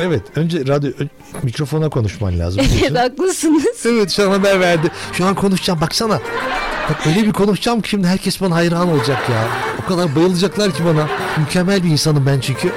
[0.00, 1.08] Evet önce radyo ö-
[1.42, 2.62] mikrofona konuşman lazım.
[2.80, 3.64] Evet haklısınız.
[3.84, 4.90] Evet şu an haber verdi.
[5.12, 6.20] Şu an konuşacağım baksana.
[6.90, 9.46] Bak öyle bir konuşacağım ki şimdi herkes bana hayran olacak ya.
[9.84, 11.08] O kadar bayılacaklar ki bana.
[11.38, 12.72] Mükemmel bir insanım ben çünkü.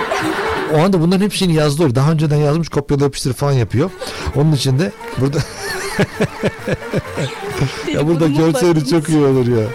[0.74, 1.96] O anda bunların hepsini yazdı.
[1.96, 3.92] Daha önceden yazmış kopyala yapıştır falan yapıyor.
[4.36, 5.38] Onun için de burada
[7.94, 9.68] ya burada görseydi çok iyi olur ya.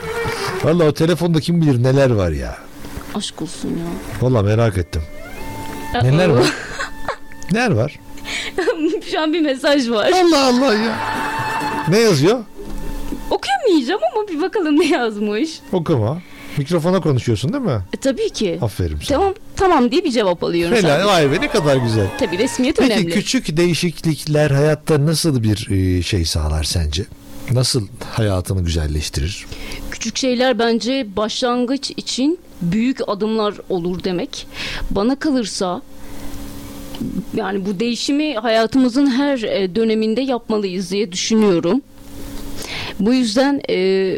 [0.64, 2.59] Valla o telefonda kim bilir neler var ya.
[3.14, 3.84] Aşk olsun ya.
[4.22, 5.03] Valla merak ettim.
[6.03, 6.53] Neler var?
[7.53, 7.99] Neler var?
[9.11, 10.11] Şu an bir mesaj var.
[10.14, 10.97] Allah Allah ya.
[11.89, 12.39] Ne yazıyor?
[13.30, 15.50] Okuyamayacağım ama bir bakalım ne yazmış.
[15.72, 16.22] Okuma.
[16.58, 17.80] Mikrofona konuşuyorsun değil mi?
[17.94, 18.58] E, tabii ki.
[18.62, 19.18] Aferin sana.
[19.18, 20.76] Tamam tamam diye bir cevap alıyorum.
[20.76, 21.06] Helal sadece.
[21.08, 22.06] vay be ne kadar güzel.
[22.18, 23.10] Tabii resmiyet Peki önemli.
[23.10, 27.04] küçük değişiklikler hayatta nasıl bir e, şey sağlar sence?
[27.52, 29.46] Nasıl hayatını güzelleştirir?
[29.90, 34.46] Küçük şeyler bence başlangıç için büyük adımlar olur demek.
[34.90, 35.82] Bana kalırsa
[37.34, 41.82] yani bu değişimi hayatımızın her e, döneminde yapmalıyız diye düşünüyorum.
[43.00, 43.76] Bu yüzden e,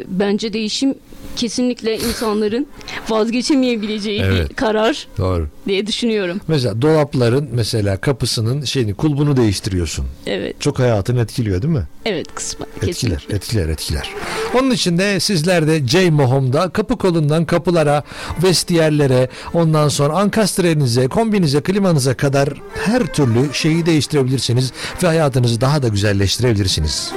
[0.09, 0.94] bence değişim
[1.36, 2.66] kesinlikle insanların
[3.09, 4.51] vazgeçemeyebileceği Evet.
[4.51, 5.49] bir karar Doğru.
[5.66, 6.40] diye düşünüyorum.
[6.49, 10.07] Mesela dolapların mesela kapısının şeyini kulbunu değiştiriyorsun.
[10.26, 10.61] Evet.
[10.61, 11.86] Çok hayatını etkiliyor değil mi?
[12.05, 12.66] Evet kısmen.
[12.68, 13.34] Etkiler, Kesinlikle.
[13.36, 14.11] etkiler, etkiler.
[14.55, 18.03] Onun için de sizler de J Home'da kapı kolundan kapılara,
[18.42, 22.49] vestiyerlere, ondan sonra ankastrenize, kombinize, klimanıza kadar
[22.86, 24.72] her türlü şeyi değiştirebilirsiniz
[25.03, 27.12] ve hayatınızı daha da güzelleştirebilirsiniz.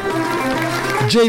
[1.12, 1.20] J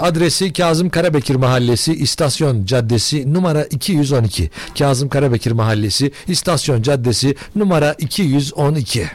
[0.00, 4.50] adresi Kazım Karabekir Mahallesi, İstasyon Caddesi numara 212.
[4.78, 9.06] Kazım Karabekir Mahallesi, İstasyon Caddesi numara 212.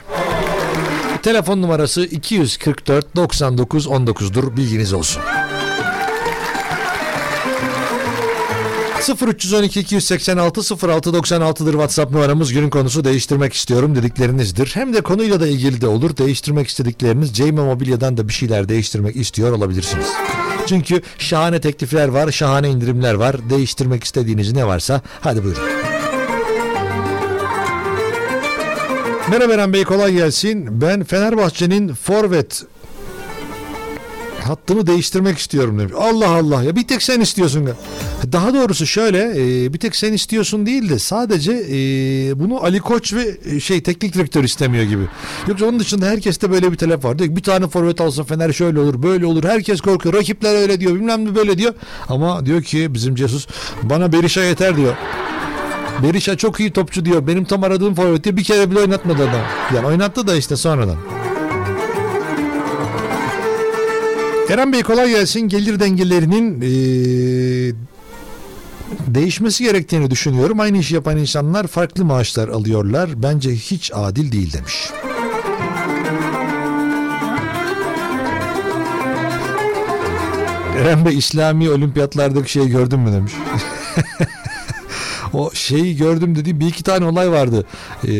[1.23, 5.21] Telefon numarası 244 99 19'dur bilginiz olsun.
[9.09, 12.53] 0312 286 0696'dır WhatsApp numaramız.
[12.53, 14.71] Günün konusu değiştirmek istiyorum dediklerinizdir.
[14.73, 16.17] Hem de konuyla da ilgili de olur.
[16.17, 20.07] Değiştirmek istedikleriniz Ceyme Mobilya'dan da bir şeyler değiştirmek istiyor olabilirsiniz.
[20.67, 23.49] Çünkü şahane teklifler var, şahane indirimler var.
[23.49, 25.63] Değiştirmek istediğiniz ne varsa hadi buyurun.
[29.29, 30.81] Merhaba Eren Bey kolay gelsin.
[30.81, 32.63] Ben Fenerbahçe'nin forvet
[34.43, 35.93] hattını değiştirmek istiyorum demiş.
[35.97, 37.69] Allah Allah ya bir tek sen istiyorsun.
[38.31, 41.75] Daha doğrusu şöyle e, bir tek sen istiyorsun değil de sadece e,
[42.39, 45.03] bunu Ali Koç ve e, şey teknik direktör istemiyor gibi.
[45.47, 47.19] Yoksa onun dışında herkeste böyle bir talep var.
[47.19, 49.43] Diyor ki, bir tane forvet alsa Fener şöyle olur böyle olur.
[49.43, 50.15] Herkes korkuyor.
[50.15, 51.73] Rakipler öyle diyor bilmem ne böyle diyor.
[52.09, 53.47] Ama diyor ki bizim Jesus
[53.83, 54.95] bana Berisha yeter diyor.
[56.03, 57.27] Berisha çok iyi topçu diyor.
[57.27, 58.37] Benim tam aradığım forvet diyor.
[58.37, 59.41] Bir kere bile oynatmadı adam.
[59.75, 60.97] Yani oynattı da işte sonradan.
[64.53, 65.41] Kerem Bey kolay gelsin.
[65.41, 66.67] Gelir dengelerinin e,
[69.07, 70.59] değişmesi gerektiğini düşünüyorum.
[70.59, 73.23] Aynı işi yapan insanlar farklı maaşlar alıyorlar.
[73.23, 74.89] Bence hiç adil değil demiş.
[80.73, 83.33] Kerem Bey İslami olimpiyatlardaki şeyi gördün mü demiş.
[85.33, 87.65] o şeyi gördüm dediğim bir iki tane olay vardı.
[88.07, 88.13] Ee,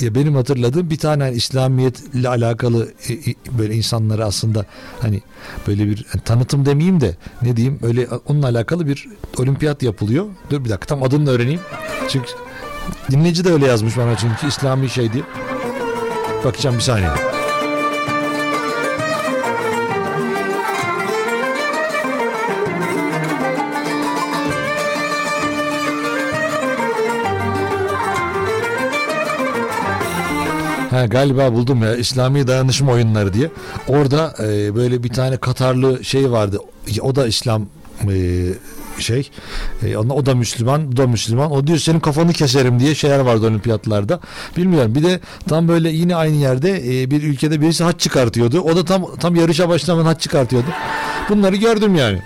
[0.00, 4.66] ya benim hatırladığım bir tane hani İslamiyetle alakalı e, e, böyle insanlara aslında
[5.00, 5.22] hani
[5.66, 9.08] böyle bir yani tanıtım demeyeyim de ne diyeyim öyle onunla alakalı bir
[9.38, 10.26] olimpiyat yapılıyor.
[10.50, 11.60] Dur bir dakika tam adını da öğreneyim.
[12.08, 12.30] Çünkü
[13.10, 15.24] dinleyici de öyle yazmış bana çünkü İslami şey diye.
[16.44, 17.33] Bakacağım bir saniye.
[30.94, 33.50] Ha, galiba buldum ya İslami dayanışma oyunları diye.
[33.88, 36.58] Orada e, böyle bir tane Katarlı şey vardı.
[37.00, 37.66] O da İslam
[38.10, 38.46] e,
[38.98, 39.30] şey.
[39.82, 41.52] E, o da Müslüman, bu da Müslüman.
[41.52, 44.20] O diyor senin kafanı keserim diye şeyler vardı olimpiyatlarda.
[44.56, 44.94] Bilmiyorum.
[44.94, 48.60] Bir de tam böyle yine aynı yerde e, bir ülkede birisi haç çıkartıyordu.
[48.60, 50.68] O da tam tam yarışa başlamadan haç çıkartıyordu.
[51.28, 52.22] Bunları gördüm yani.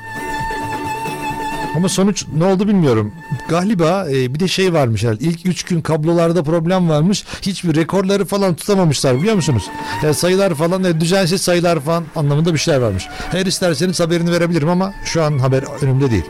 [1.77, 3.13] Ama sonuç ne oldu bilmiyorum.
[3.49, 5.25] Galiba e, bir de şey varmış herhalde.
[5.25, 7.25] İlk 3 gün kablolarda problem varmış.
[7.43, 9.63] Hiçbir rekorları falan tutamamışlar biliyor musunuz?
[10.03, 13.07] Yani sayılar falan e, düzensiz sayılar falan anlamında bir şeyler varmış.
[13.33, 16.25] Eğer isterseniz haberini verebilirim ama şu an haber önümde değil.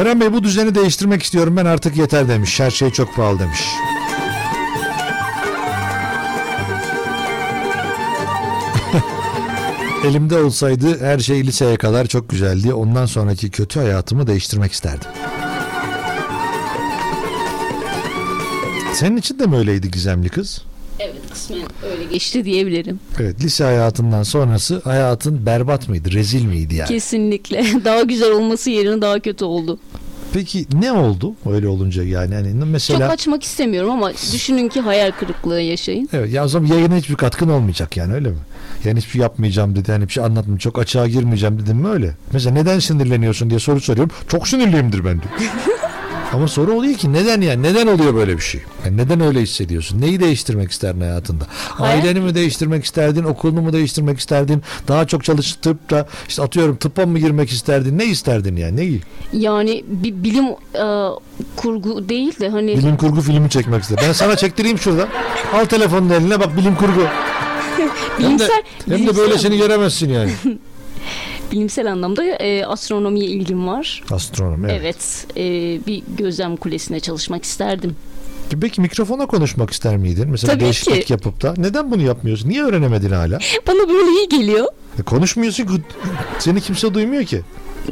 [0.00, 2.60] Eren Bey bu düzeni değiştirmek istiyorum ben artık yeter demiş.
[2.60, 3.60] Her şey çok pahalı demiş.
[10.04, 12.74] Elimde olsaydı her şey liseye kadar çok güzeldi.
[12.74, 15.08] Ondan sonraki kötü hayatımı değiştirmek isterdim.
[18.94, 20.62] Senin için de mi öyleydi gizemli kız?
[20.98, 21.60] Evet kısmen
[21.92, 23.00] öyle geçti diyebilirim.
[23.20, 26.88] Evet lise hayatından sonrası hayatın berbat mıydı, rezil miydi yani?
[26.88, 27.64] Kesinlikle.
[27.84, 29.78] Daha güzel olması yerine daha kötü oldu.
[30.32, 35.10] Peki ne oldu öyle olunca yani hani mesela Çok açmak istemiyorum ama düşünün ki hayal
[35.10, 36.08] kırıklığı yaşayın.
[36.12, 38.38] Evet ya o zaman yayına hiçbir katkın olmayacak yani öyle mi?
[38.84, 39.90] Yani hiçbir şey yapmayacağım dedi.
[39.90, 40.58] Yani bir şey anlatmayacağım.
[40.58, 42.14] Çok açığa girmeyeceğim dedim mi öyle?
[42.32, 44.10] Mesela neden sinirleniyorsun diye soru soruyorum.
[44.28, 45.34] Çok sinirliyimdir ben diyor.
[46.32, 47.62] Ama soru oluyor ki neden yani?
[47.62, 48.60] Neden oluyor böyle bir şey?
[48.84, 50.00] Yani neden öyle hissediyorsun?
[50.00, 51.44] Neyi değiştirmek isterdin hayatında?
[51.78, 53.24] Aileni mi değiştirmek isterdin?
[53.24, 54.62] Okulunu mu değiştirmek isterdin?
[54.88, 57.98] Daha çok çalışıp da işte atıyorum tıbba mı girmek isterdin?
[57.98, 58.76] Ne isterdin yani?
[58.76, 59.00] Neyi?
[59.32, 60.44] Yani bir bilim
[60.74, 60.84] e,
[61.56, 64.04] kurgu değil de hani Bilim kurgu filmi çekmek istedim.
[64.08, 65.08] Ben sana çektireyim şurada.
[65.54, 67.02] Al telefonun eline bak bilim kurgu.
[67.76, 70.30] Hem de, bilimsel, hem de bilimsel- böylesini göremezsin yani.
[71.50, 74.02] bilimsel anlamda e, astronomiye ilgim var.
[74.10, 74.80] Astronom evet.
[74.80, 75.42] Evet, e,
[75.86, 77.96] bir gözlem kulesine çalışmak isterdim.
[78.60, 80.28] Peki mikrofona konuşmak ister miydin?
[80.30, 81.12] Mesela Tabii değişiklik ki.
[81.12, 81.54] yapıp da.
[81.56, 82.48] Neden bunu yapmıyorsun?
[82.48, 83.38] Niye öğrenemedin hala?
[83.66, 84.66] Bana böyle iyi geliyor.
[84.98, 85.72] E, konuşmuyorsun ki
[86.38, 87.40] seni kimse duymuyor ki.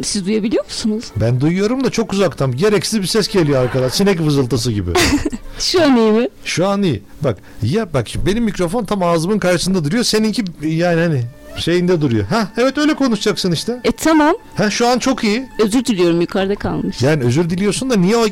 [0.03, 1.05] Siz duyabiliyor musunuz?
[1.17, 2.57] Ben duyuyorum da çok uzaktan.
[2.57, 3.89] Gereksiz bir ses geliyor arkadan.
[3.89, 4.91] Sinek vızıltısı gibi.
[5.59, 6.29] Şu an iyi mi?
[6.45, 7.03] Şu an iyi.
[7.21, 10.05] Bak ya bak benim mikrofon tam ağzımın karşısında duruyor.
[10.05, 11.23] Seninki yani hani
[11.59, 12.27] şeyinde duruyor.
[12.27, 13.81] Ha evet öyle konuşacaksın işte.
[13.85, 14.35] E tamam.
[14.55, 15.49] Ha şu an çok iyi.
[15.59, 17.03] Özür diliyorum yukarıda kalmış.
[17.03, 18.27] Yani özür diliyorsun da niye o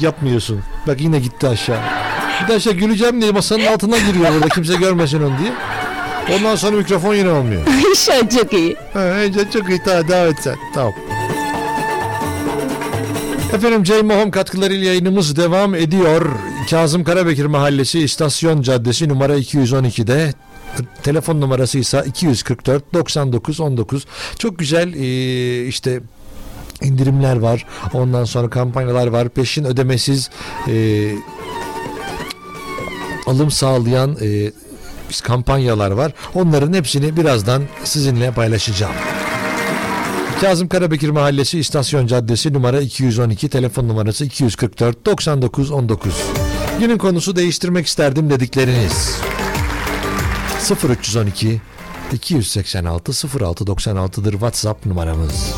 [0.00, 0.60] yapmıyorsun?
[0.86, 1.80] Bak yine gitti aşağı.
[2.42, 5.52] Bir de aşağı güleceğim diye masanın altına giriyor burada kimse görmesin onu diye.
[6.38, 7.62] Ondan sonra mikrofon yine olmuyor.
[7.96, 8.76] Şu an çok iyi.
[8.92, 9.14] Ha,
[9.52, 10.56] çok iyi tamam devam et sen.
[10.74, 10.92] Tamam.
[13.52, 16.26] Efendim Cey Mohom katkılarıyla yayınımız devam ediyor.
[16.70, 20.34] Kazım Karabekir Mahallesi İstasyon Caddesi numara 212'de
[21.02, 24.06] telefon numarası ise 244 99 19.
[24.38, 26.00] Çok güzel e, işte
[26.82, 27.66] indirimler var.
[27.94, 29.28] Ondan sonra kampanyalar var.
[29.28, 30.30] Peşin ödemesiz
[30.68, 31.10] e,
[33.26, 34.52] alım sağlayan e,
[35.22, 36.12] kampanyalar var.
[36.34, 38.94] Onların hepsini birazdan sizinle paylaşacağım.
[40.40, 46.14] Kazım Karabekir Mahallesi İstasyon Caddesi numara 212 telefon numarası 244 99 19.
[46.80, 49.18] Günün konusu değiştirmek isterdim dedikleriniz.
[50.74, 51.60] 0312
[52.12, 55.54] 286 0696'dır WhatsApp numaramız.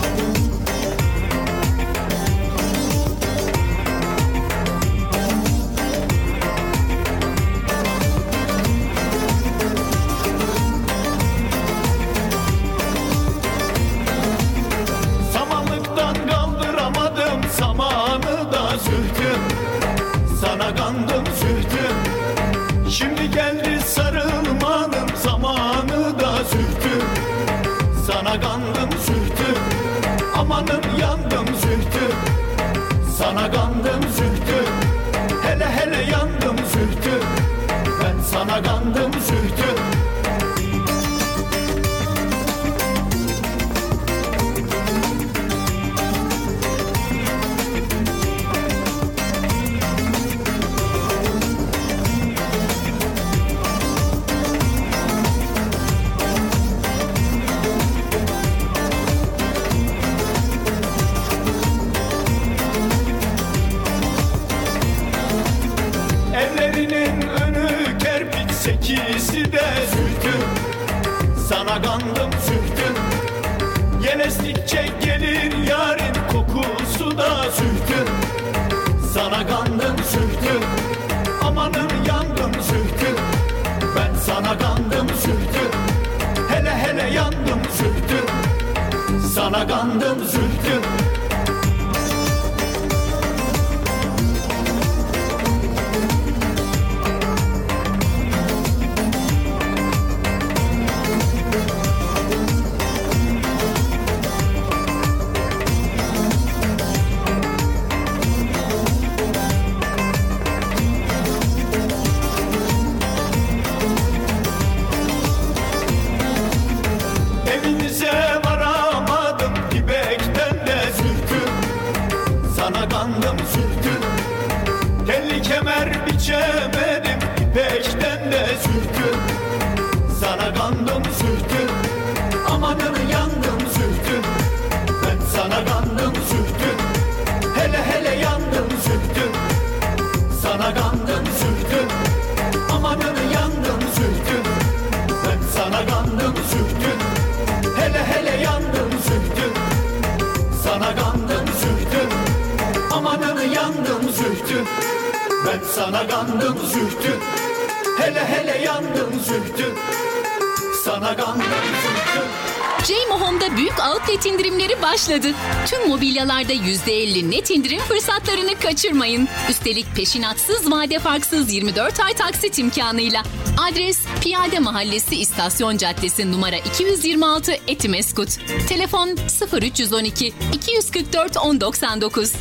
[165.11, 165.35] başladı.
[165.66, 169.28] Tüm mobilyalarda %50 net indirim fırsatlarını kaçırmayın.
[169.51, 173.23] Üstelik peşinatsız vade farksız 24 ay taksit imkanıyla.
[173.70, 178.28] Adres Piyade Mahallesi İstasyon Caddesi numara 226 Etimeskut.
[178.69, 179.16] Telefon
[179.62, 182.32] 0312 244 1099.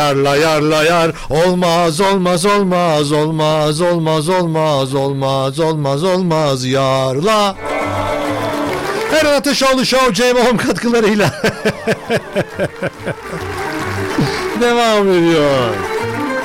[0.00, 7.56] yarla yarla yar olmaz olmaz olmaz olmaz olmaz olmaz olmaz olmaz olmaz yarla.
[9.12, 11.32] Erhan Ateşoğlu Show Cem katkılarıyla
[14.60, 15.74] devam ediyor.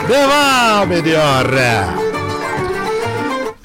[0.10, 2.05] Devam ediyor.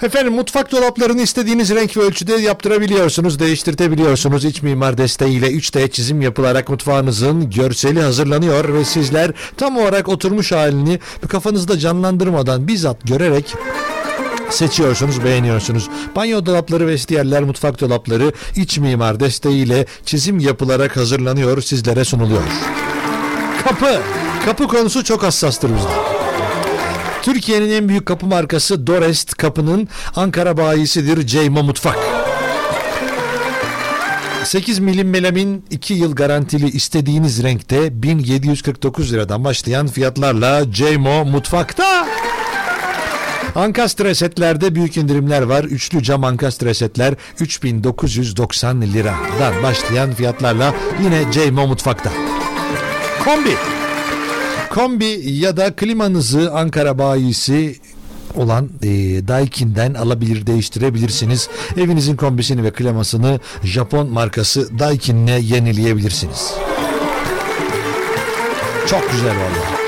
[0.02, 4.44] Efendim mutfak dolaplarını istediğiniz renk ve ölçüde yaptırabiliyorsunuz, değiştirtebiliyorsunuz.
[4.44, 10.98] İç mimar desteğiyle 3D çizim yapılarak mutfağınızın görseli hazırlanıyor ve sizler tam olarak oturmuş halini
[11.28, 13.55] kafanızda canlandırmadan bizzat görerek
[14.51, 15.89] seçiyorsunuz, beğeniyorsunuz.
[16.16, 22.43] Banyo dolapları, vestiyerler, mutfak dolapları iç mimar desteğiyle çizim yapılarak hazırlanıyor, sizlere sunuluyor.
[23.64, 24.01] Kapı.
[24.44, 26.09] Kapı konusu çok hassastır bizde.
[27.22, 31.98] Türkiye'nin en büyük kapı markası Dorest kapının Ankara bayisidir Ceyma Mutfak.
[34.44, 42.09] 8 milim melamin 2 yıl garantili istediğiniz renkte 1749 liradan başlayan fiyatlarla Ceymo Mutfak'ta.
[43.55, 45.64] Ankastre setlerde büyük indirimler var.
[45.64, 52.10] Üçlü cam ankastre setler 3990 liradan başlayan fiyatlarla yine Ceymo Mutfak'ta.
[53.24, 53.80] Kombi.
[54.70, 57.76] Kombi ya da klimanızı Ankara bayisi
[58.36, 58.88] olan e,
[59.28, 61.48] Daikin'den alabilir değiştirebilirsiniz.
[61.76, 66.55] Evinizin kombisini ve klimasını Japon markası Daikin'le yenileyebilirsiniz.
[68.86, 69.80] Çok güzel vallahi.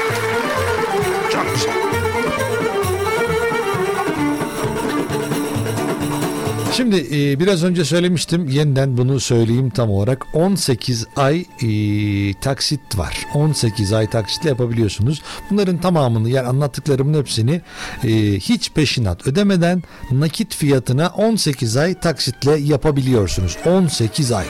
[6.76, 10.26] Şimdi e, biraz önce söylemiştim yeniden bunu söyleyeyim tam olarak.
[10.34, 13.26] 18 ay e, taksit var.
[13.34, 15.22] 18 ay taksitle yapabiliyorsunuz.
[15.50, 17.60] Bunların tamamını yani anlattıklarımın hepsini
[18.04, 18.08] e,
[18.38, 23.56] hiç peşinat ödemeden nakit fiyatına 18 ay taksitle yapabiliyorsunuz.
[23.66, 24.46] 18 ay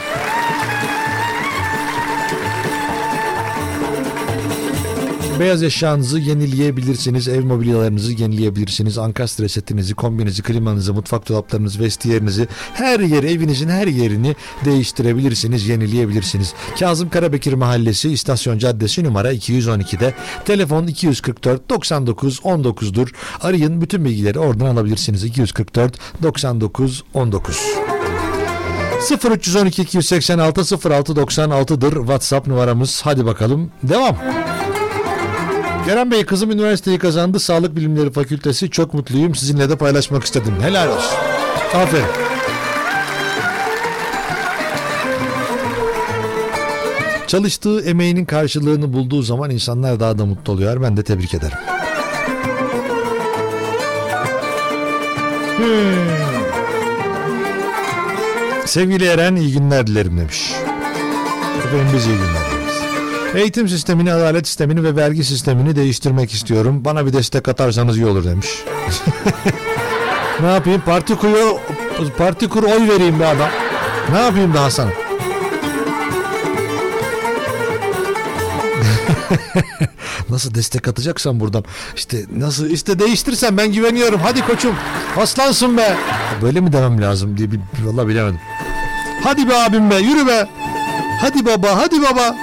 [5.43, 7.28] Beyaz eşyanızı yenileyebilirsiniz.
[7.28, 8.98] Ev mobilyalarınızı yenileyebilirsiniz.
[8.98, 16.55] Ankastre setinizi, kombinizi, klimanızı, mutfak dolaplarınızı, vestiyerinizi her yeri, evinizin her yerini değiştirebilirsiniz, yenileyebilirsiniz.
[16.78, 20.14] Kazım Karabekir Mahallesi, İstasyon Caddesi numara 212'de.
[20.44, 23.09] Telefon 244 99 19'dur.
[23.40, 25.24] Arayın bütün bilgileri oradan alabilirsiniz.
[25.24, 27.56] 244 99 19.
[29.31, 33.01] 0312 286 0696'dır WhatsApp numaramız.
[33.05, 34.16] Hadi bakalım devam.
[35.86, 37.40] Kerem Bey kızım üniversiteyi kazandı.
[37.40, 38.70] Sağlık Bilimleri Fakültesi.
[38.70, 39.34] Çok mutluyum.
[39.34, 40.54] Sizinle de paylaşmak istedim.
[40.60, 41.16] Helal olsun.
[41.74, 42.04] Aferin.
[47.26, 50.82] Çalıştığı emeğinin karşılığını bulduğu zaman insanlar daha da mutlu oluyor.
[50.82, 51.59] Ben de tebrik ederim.
[55.56, 56.22] Hmm.
[58.66, 60.52] Sevgili Eren iyi günler dilerim demiş.
[61.59, 62.51] Efendim biz iyi günler.
[63.34, 66.84] Eğitim sistemini, adalet sistemini ve vergi sistemini değiştirmek istiyorum.
[66.84, 68.48] Bana bir destek atarsanız iyi olur demiş.
[70.40, 70.80] ne yapayım?
[70.80, 71.59] Parti kuyu
[72.18, 73.48] parti kur oy vereyim be adam.
[74.12, 74.90] Ne yapayım daha sana?
[80.30, 81.64] nasıl destek atacaksan buradan
[81.96, 84.74] işte nasıl işte değiştirsen ben güveniyorum hadi koçum
[85.16, 85.96] aslansın be
[86.42, 88.40] böyle mi demem lazım diye bir, vallahi bilemedim
[89.24, 90.48] hadi be abim be yürü be
[91.20, 92.36] hadi baba hadi baba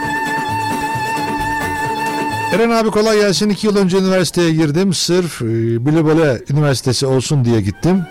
[2.54, 3.50] Eren abi kolay gelsin.
[3.50, 4.94] İki yıl önce üniversiteye girdim.
[4.94, 5.46] Sırf e,
[5.86, 8.04] Bilebole Üniversitesi olsun diye gittim.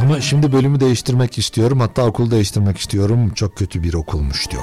[0.00, 1.80] Ama şimdi bölümü değiştirmek istiyorum.
[1.80, 3.30] Hatta okul değiştirmek istiyorum.
[3.34, 4.62] Çok kötü bir okulmuş diyor.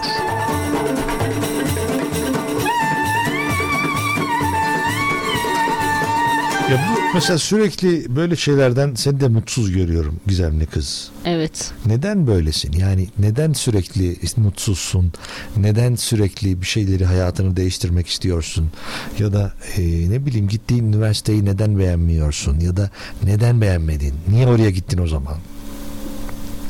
[6.72, 11.10] Ya bu mesela sürekli böyle şeylerden seni de mutsuz görüyorum gizemli kız.
[11.26, 11.72] Evet.
[11.86, 12.72] Neden böylesin?
[12.74, 15.14] Yani neden sürekli mutsuzsun?
[15.58, 18.72] Neden sürekli bir şeyleri hayatını değiştirmek istiyorsun?
[19.20, 22.60] Ya da e, ne bileyim gittiğin üniversiteyi neden beğenmiyorsun?
[22.60, 22.90] Ya da
[23.24, 24.14] neden beğenmedin?
[24.30, 25.38] Niye oraya gittin o zaman?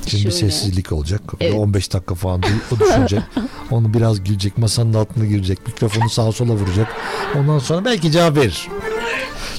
[0.07, 0.35] Şimdi Şöyle.
[0.35, 1.21] sessizlik olacak.
[1.39, 1.53] Evet.
[1.53, 2.41] 15 dakika falan
[2.71, 3.23] o düşünecek.
[3.71, 4.57] Onu biraz gülecek.
[4.57, 5.67] Masanın altına girecek.
[5.67, 6.87] Mikrofonu sağa sola vuracak.
[7.35, 8.67] Ondan sonra belki cevap verir.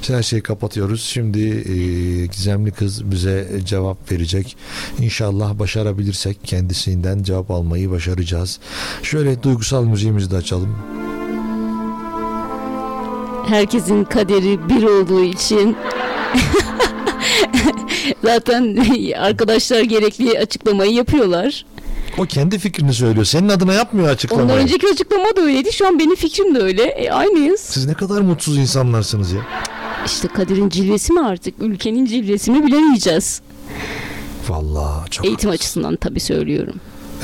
[0.03, 1.03] İşte her şeyi kapatıyoruz.
[1.03, 1.77] Şimdi e,
[2.27, 4.57] gizemli kız bize cevap verecek.
[5.01, 8.59] İnşallah başarabilirsek kendisinden cevap almayı başaracağız.
[9.03, 10.77] Şöyle duygusal müziğimizi de açalım.
[13.47, 15.77] Herkesin kaderi bir olduğu için
[18.25, 18.87] zaten
[19.19, 21.65] arkadaşlar gerekli açıklamayı yapıyorlar.
[22.19, 23.25] O kendi fikrini söylüyor.
[23.25, 24.47] Senin adına yapmıyor açıklamayı.
[24.49, 25.73] Ondan önceki açıklama da öyleydi.
[25.73, 26.83] Şu an benim fikrim de öyle.
[26.83, 27.61] E, aynıyız.
[27.61, 29.41] Siz ne kadar mutsuz insanlarsınız ya.
[30.07, 31.55] İşte kaderin cilvesi mi artık?
[31.61, 33.43] Ülkenin cilvesi mi bilemeyeceğiz.
[34.49, 36.75] Vallahi çok Eğitim açısından tabii söylüyorum.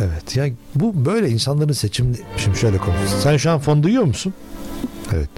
[0.01, 2.99] Evet ya bu böyle insanların seçim şimdi şöyle konuş.
[3.23, 4.35] Sen şu an fon duyuyor musun?
[5.13, 5.31] Evet.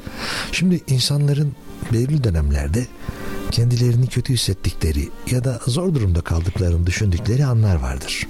[0.53, 1.53] Şimdi insanların
[1.93, 2.87] belirli dönemlerde
[3.51, 8.27] kendilerini kötü hissettikleri ya da zor durumda kaldıklarını düşündükleri anlar vardır.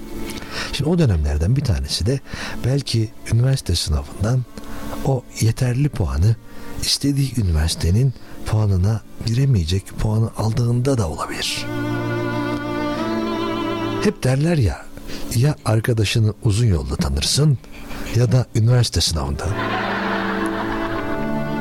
[0.72, 2.20] Şimdi o dönemlerden bir tanesi de
[2.64, 4.44] belki üniversite sınavından
[5.04, 6.36] o yeterli puanı
[6.82, 8.14] istediği üniversitenin
[8.46, 11.66] puanına giremeyecek puanı aldığında da olabilir.
[14.04, 14.82] Hep derler ya
[15.36, 17.58] ya arkadaşını uzun yolda tanırsın
[18.16, 19.44] ya da üniversite sınavında.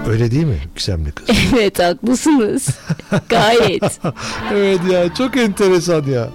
[0.07, 1.29] Öyle değil mi Gizemli kız?
[1.53, 2.67] Evet haklısınız.
[3.29, 3.99] Gayet.
[4.53, 6.29] evet ya çok enteresan ya.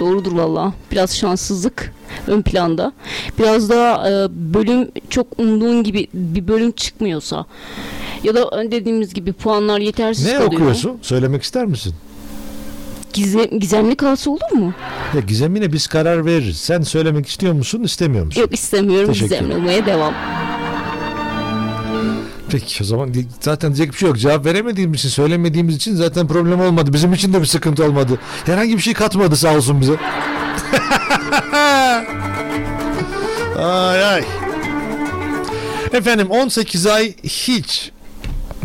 [0.00, 0.72] Doğrudur valla.
[0.92, 1.92] Biraz şanssızlık
[2.26, 2.92] ön planda.
[3.38, 7.46] Biraz daha e, bölüm çok umduğun gibi bir bölüm çıkmıyorsa
[8.24, 10.52] ya da dediğimiz gibi puanlar yetersiz Ne kalıyor.
[10.52, 10.98] okuyorsun?
[11.02, 11.94] Söylemek ister misin?
[13.12, 14.74] Gizem, gizemli kalsa olur mu?
[15.14, 16.56] Ya Gizem'ine biz karar veririz.
[16.56, 18.40] Sen söylemek istiyor musun, istemiyor musun?
[18.40, 20.14] Yok istemiyorum gizemli olmaya devam.
[22.50, 24.18] Peki o zaman zaten diyecek bir şey yok.
[24.18, 26.92] Cevap veremediğimiz için, söylemediğimiz için zaten problem olmadı.
[26.92, 28.18] Bizim için de bir sıkıntı olmadı.
[28.46, 29.92] Herhangi bir şey katmadı sağ olsun bize.
[33.58, 34.24] ay ay.
[35.92, 37.90] Efendim 18 ay hiç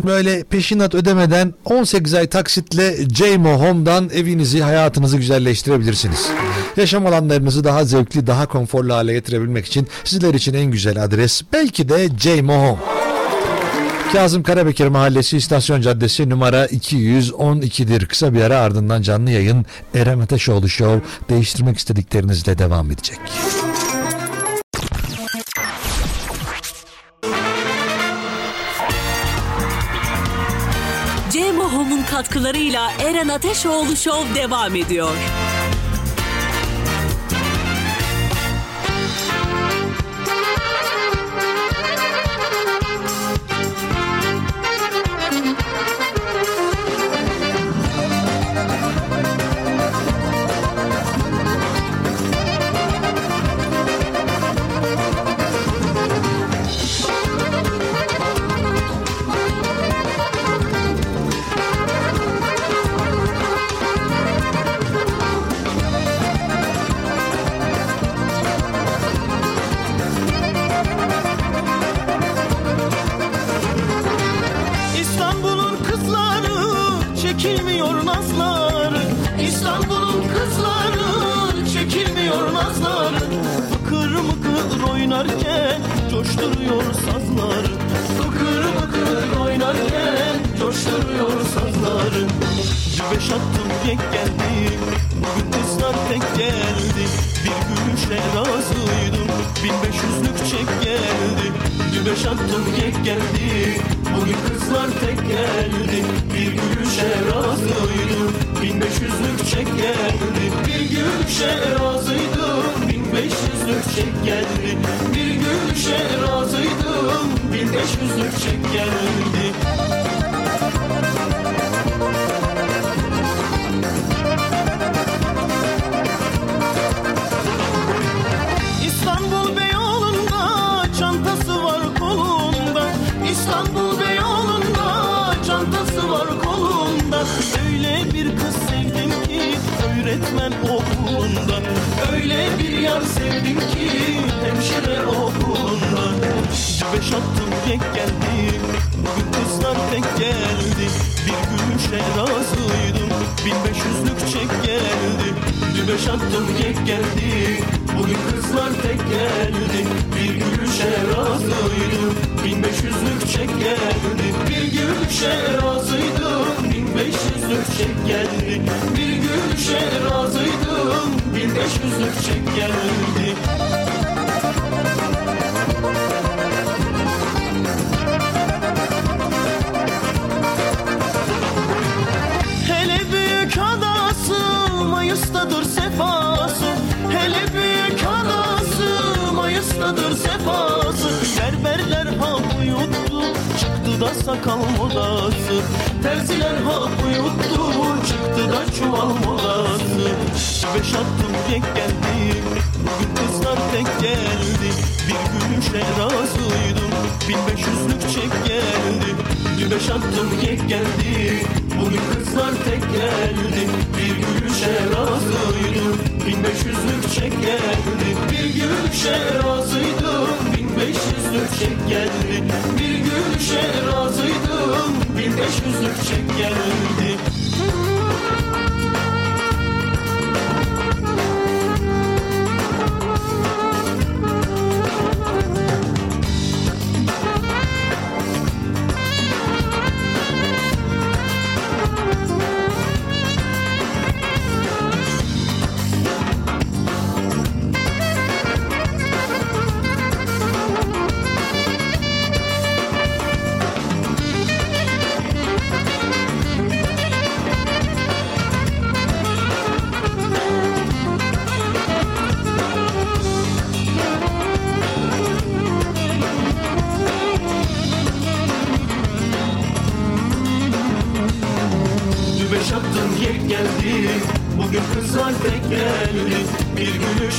[0.04, 6.30] böyle peşinat ödemeden 18 ay taksitle JMO Home'dan evinizi, hayatınızı güzelleştirebilirsiniz.
[6.76, 11.88] Yaşam alanlarınızı daha zevkli, daha konforlu hale getirebilmek için sizler için en güzel adres belki
[11.88, 12.78] de JMO Home.
[14.12, 18.06] Kazım Karabekir Mahallesi İstasyon Caddesi numara 212'dir.
[18.06, 23.18] Kısa bir ara ardından canlı yayın Eren Ateşoğlu Show değiştirmek istediklerinizle devam edecek.
[32.32, 35.16] Katkılarıyla Eren Ateşoğlu Show devam ediyor.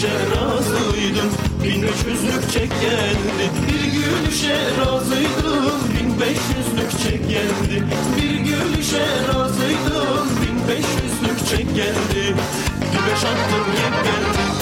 [0.03, 1.31] Gülüşe razıydım.
[1.63, 3.49] Bin beş yüzlük çek geldi.
[3.67, 5.79] Bir gülüşe razıydım.
[5.93, 7.83] Bin beş yüzlük çek geldi.
[8.17, 10.27] Bir gülüşe razıydım.
[10.41, 12.35] Bin beş yüzlük çek geldi.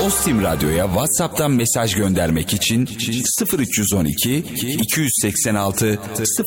[0.05, 2.89] Ostim Radyo'ya WhatsApp'tan mesaj göndermek için
[3.59, 5.99] 0312 286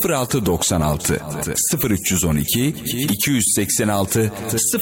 [0.09, 1.21] 0696
[1.91, 4.33] 0312 286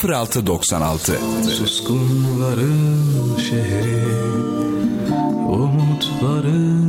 [0.05, 1.19] 0696
[1.59, 3.92] Suskunların şehri
[6.23, 6.82] Umutların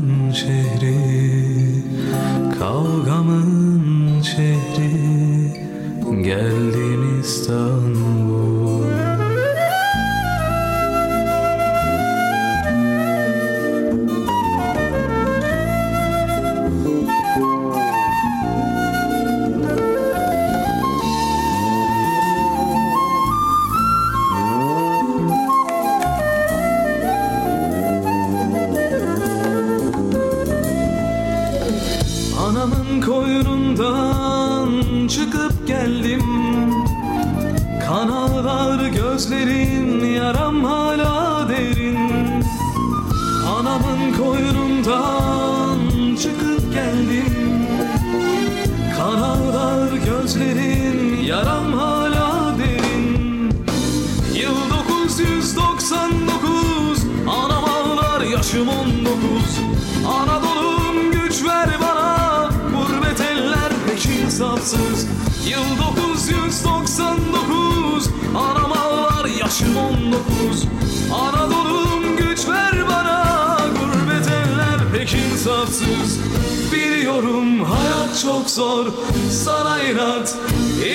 [78.23, 78.85] çok zor.
[79.31, 80.35] Sana inat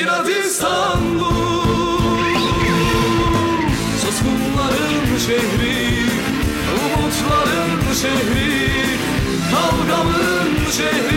[0.00, 1.28] inat İstanbul
[4.00, 6.06] Suskunların şehri
[6.84, 8.68] Umutların şehri
[9.50, 11.07] Kavgamın şehri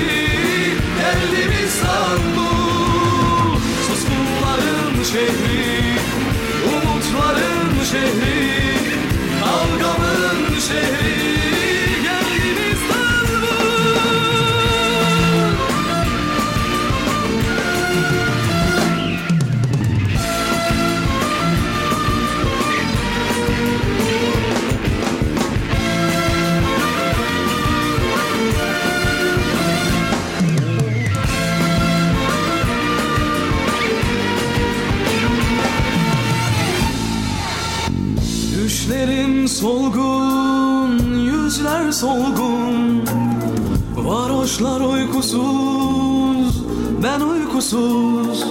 [44.62, 46.64] Varoşlar uykusuz,
[47.04, 48.46] ben uykusuz.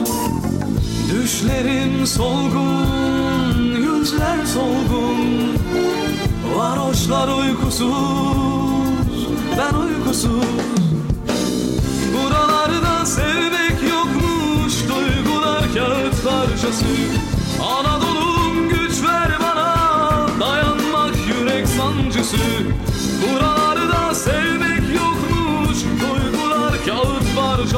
[1.12, 5.18] Düşlerim solgun, yüzler solgun.
[6.56, 7.90] Varoşlar uykusuz,
[9.58, 10.44] ben uykusuz.
[12.14, 16.86] Buralarda sevmek yokmuş Duygular kağıt parçası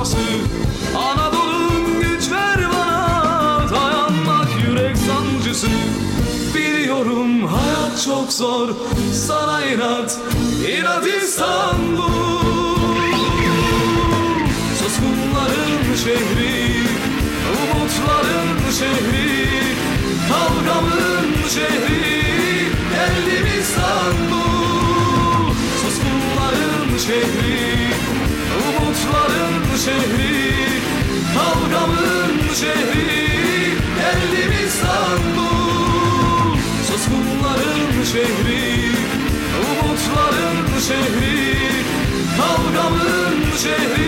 [0.02, 0.18] parçası
[0.96, 5.66] Anadolu'm güç ver bana Dayanmak yürek sancısı.
[6.54, 8.68] Biliyorum hayat çok zor
[9.12, 10.18] Sana inat,
[10.78, 12.12] inat İstanbul.
[14.78, 16.72] Suskunların şehri
[17.52, 19.48] Umutların şehri
[20.28, 22.22] Kavgamın şehri
[22.92, 24.42] Geldim İstanbul.
[25.82, 27.41] Suskunların şehri
[29.84, 30.62] şehri
[31.34, 33.12] Kavgamın şehri
[33.98, 36.56] Geldim İstanbul
[36.88, 38.92] Suskunların şehri
[39.62, 41.56] Umutların şehri
[42.38, 44.01] Kavgamın şehri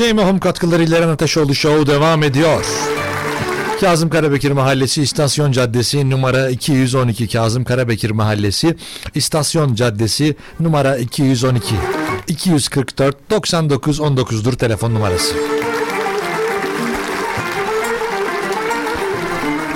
[0.00, 2.66] Jamie Home katkılarıyla Eren Ateşoğlu Show devam ediyor.
[3.80, 8.76] Kazım Karabekir Mahallesi İstasyon Caddesi numara 212 Kazım Karabekir Mahallesi
[9.14, 11.74] İstasyon Caddesi numara 212
[12.28, 15.34] 244 99 19'dur telefon numarası.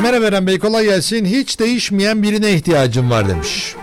[0.03, 1.25] Merhaba Eren Bey kolay gelsin.
[1.25, 3.75] Hiç değişmeyen birine ihtiyacım var demiş.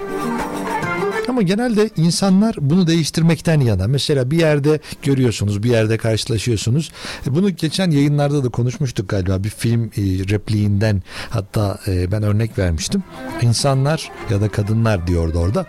[1.31, 3.87] Ama genelde insanlar bunu değiştirmekten yana.
[3.87, 6.91] Mesela bir yerde görüyorsunuz, bir yerde karşılaşıyorsunuz.
[7.27, 9.43] E, Bunu geçen yayınlarda da konuşmuştuk galiba.
[9.43, 9.89] Bir film e,
[10.29, 13.03] repliğinden hatta e, ben örnek vermiştim.
[13.41, 15.65] İnsanlar ya da kadınlar diyordu orada.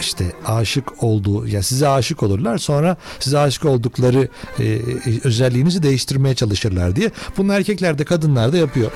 [0.00, 4.28] İşte aşık olduğu, yani size aşık olurlar sonra size aşık oldukları
[5.24, 7.10] özelliğinizi değiştirmeye çalışırlar diye.
[7.36, 8.90] Bunu erkekler de kadınlar da yapıyor.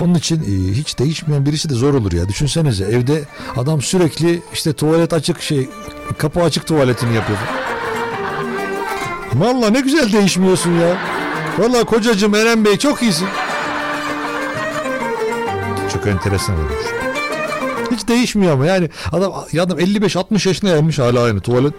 [0.00, 2.28] Onun için e, hiç değişmeyen birisi de zor olur ya.
[2.28, 3.24] Düşünsenize evde
[3.56, 5.68] adam sürekli işte tuvalet açık şey
[6.18, 7.38] kapı açık tuvaletini yapıyor.
[9.34, 10.96] Vallahi ne güzel değişmiyorsun ya.
[11.58, 13.28] Vallahi kocacığım Eren Bey çok iyisin.
[15.92, 16.72] Çok enteresan olmuş.
[17.90, 21.74] Hiç değişmiyor ama yani adam, ya adam 55-60 yaşına gelmiş hala aynı tuvalet.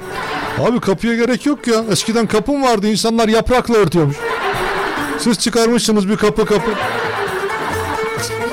[0.59, 1.83] Abi kapıya gerek yok ya.
[1.91, 4.15] Eskiden kapım vardı insanlar yaprakla örtüyormuş.
[5.19, 6.71] Siz çıkarmışsınız bir kapı kapı.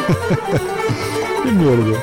[1.45, 1.99] Bilmiyorum ya.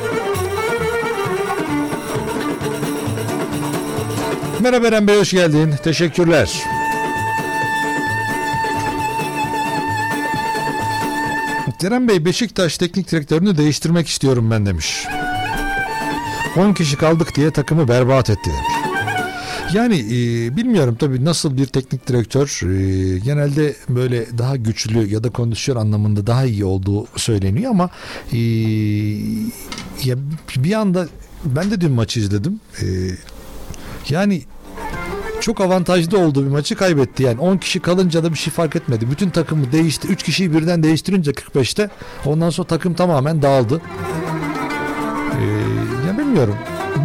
[4.59, 5.73] Merhaba Eren Bey hoş geldin.
[5.83, 6.63] Teşekkürler.
[11.83, 15.07] Eren Bey Beşiktaş teknik direktörünü değiştirmek istiyorum ben demiş.
[16.57, 18.80] 10 kişi kaldık diye takımı berbat etti demiş.
[19.73, 25.29] Yani e, bilmiyorum tabii nasıl bir teknik direktör e, genelde böyle daha güçlü ya da
[25.29, 27.89] kondisyon anlamında daha iyi olduğu söyleniyor ama
[28.33, 28.37] e,
[30.03, 30.15] ya
[30.55, 31.07] bir anda
[31.45, 32.59] ben de dün maçı izledim.
[32.81, 32.85] E,
[34.09, 34.43] yani
[35.41, 37.23] çok avantajlı olduğu bir maçı kaybetti.
[37.23, 39.11] Yani 10 kişi kalınca da bir şey fark etmedi.
[39.11, 40.07] Bütün takımı değişti.
[40.07, 41.89] 3 kişiyi birden değiştirince 45'te
[42.25, 43.81] ondan sonra takım tamamen dağıldı.
[45.39, 46.55] Ee, ya bilmiyorum.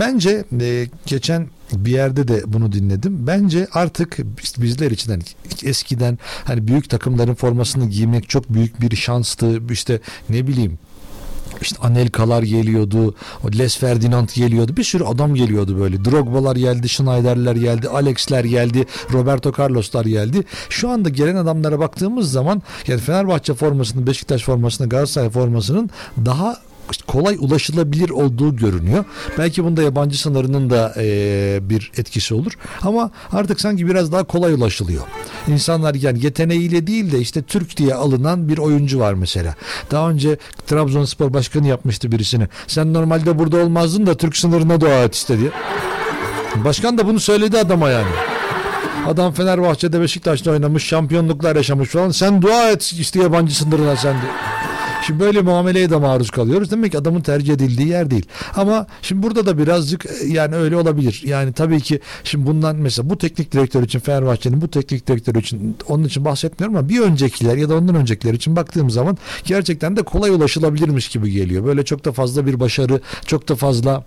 [0.01, 3.27] Bence e, geçen bir yerde de bunu dinledim.
[3.27, 5.23] Bence artık biz- bizler için hani
[5.65, 9.63] eskiden hani büyük takımların formasını giymek çok büyük bir şanstı.
[9.71, 10.79] İşte ne bileyim
[11.61, 13.15] işte Anelka'lar geliyordu,
[13.59, 16.05] Les Ferdinand geliyordu, bir sürü adam geliyordu böyle.
[16.05, 20.45] Drogba'lar geldi, Schneider'ler geldi, Alex'ler geldi, Roberto Carlos'lar geldi.
[20.69, 25.91] Şu anda gelen adamlara baktığımız zaman yani Fenerbahçe formasının, Beşiktaş formasının, Galatasaray formasının
[26.25, 26.57] daha
[27.07, 29.05] kolay ulaşılabilir olduğu görünüyor.
[29.39, 32.53] Belki bunda yabancı sınırının da eee, bir etkisi olur.
[32.83, 35.03] Ama artık sanki biraz daha kolay ulaşılıyor.
[35.49, 39.55] İnsanlar yani yeteneğiyle değil de işte Türk diye alınan bir oyuncu var mesela.
[39.91, 40.37] Daha önce
[40.67, 42.49] Trabzonspor başkanı yapmıştı birisini.
[42.67, 45.51] Sen normalde burada olmazdın da Türk sınırına dua et işte diye.
[46.65, 48.09] Başkan da bunu söyledi adama yani.
[49.07, 52.11] Adam Fenerbahçe'de Beşiktaş'ta oynamış, şampiyonluklar yaşamış falan.
[52.11, 54.33] Sen dua et işte yabancı sınırına sen diye.
[55.07, 56.71] Şimdi böyle muameleye de maruz kalıyoruz.
[56.71, 58.27] Demek ki adamın tercih edildiği yer değil.
[58.57, 61.23] Ama şimdi burada da birazcık e, yani öyle olabilir.
[61.25, 65.77] Yani tabii ki şimdi bundan mesela bu teknik direktör için Fenerbahçe'nin bu teknik direktör için
[65.89, 70.03] onun için bahsetmiyorum ama bir öncekiler ya da ondan öncekiler için baktığım zaman gerçekten de
[70.03, 71.65] kolay ulaşılabilirmiş gibi geliyor.
[71.65, 74.05] Böyle çok da fazla bir başarı, çok da fazla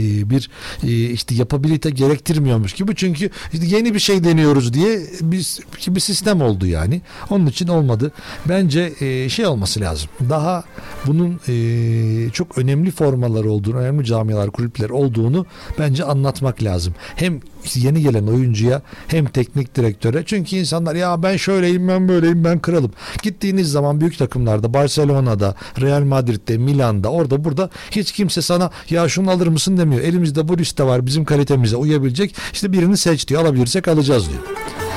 [0.00, 0.50] bir
[0.82, 2.94] e, işte yapabilite gerektirmiyormuş gibi.
[2.96, 7.00] Çünkü işte yeni bir şey deniyoruz diye biz bir sistem oldu yani.
[7.30, 8.12] Onun için olmadı.
[8.48, 10.08] Bence e, şey olması lazım.
[10.30, 10.64] Daha
[11.06, 15.46] bunun e, çok önemli formalar olduğunu önemli camialar kulüpler olduğunu
[15.78, 16.94] bence anlatmak lazım.
[17.16, 17.40] Hem
[17.76, 22.92] yeni gelen oyuncuya hem teknik direktöre çünkü insanlar ya ben şöyleyim ben böyleyim ben kralım
[23.22, 29.30] gittiğiniz zaman büyük takımlarda Barcelona'da Real Madrid'de Milan'da orada burada hiç kimse sana ya şunu
[29.30, 33.88] alır mısın demiyor elimizde bu liste var bizim kalitemize uyabilecek işte birini seç diyor alabilirsek
[33.88, 34.42] alacağız diyor.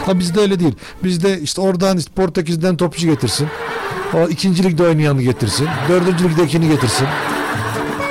[0.05, 0.75] Ha bizde öyle değil.
[1.03, 3.47] Bizde işte oradan işte Portekiz'den topçu getirsin.
[4.13, 5.67] O ikinci ligde oynayanı getirsin.
[5.89, 7.07] Dördüncü ligdekini getirsin.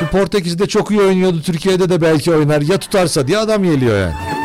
[0.03, 1.43] Bu Portekiz'de çok iyi oynuyordu.
[1.43, 2.61] Türkiye'de de belki oynar.
[2.61, 4.36] Ya tutarsa diye adam geliyor yani.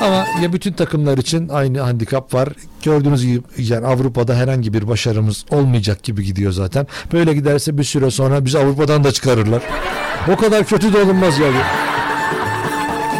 [0.00, 2.48] Ama ya bütün takımlar için aynı handikap var.
[2.82, 6.86] Gördüğünüz gibi yani Avrupa'da herhangi bir başarımız olmayacak gibi gidiyor zaten.
[7.12, 9.62] Böyle giderse bir süre sonra bizi Avrupa'dan da çıkarırlar.
[10.32, 11.56] O kadar kötü de olunmaz yani.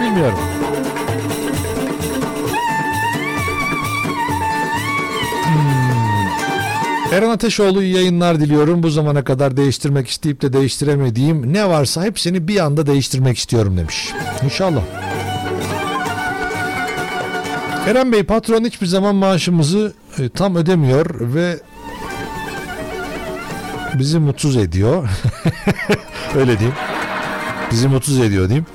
[0.01, 0.39] Bilmiyorum.
[5.44, 7.12] Hmm.
[7.12, 8.82] Eren Ateşoğlu yayınlar diliyorum.
[8.82, 14.12] Bu zamana kadar değiştirmek isteyip de değiştiremediğim ne varsa hepsini bir anda değiştirmek istiyorum demiş.
[14.44, 15.10] İnşallah.
[17.86, 21.61] Eren Bey patron hiçbir zaman maaşımızı e, tam ödemiyor ve
[23.98, 25.09] bizi mutsuz ediyor.
[26.36, 26.77] Öyle diyeyim.
[27.70, 28.66] Bizi mutsuz ediyor diyeyim.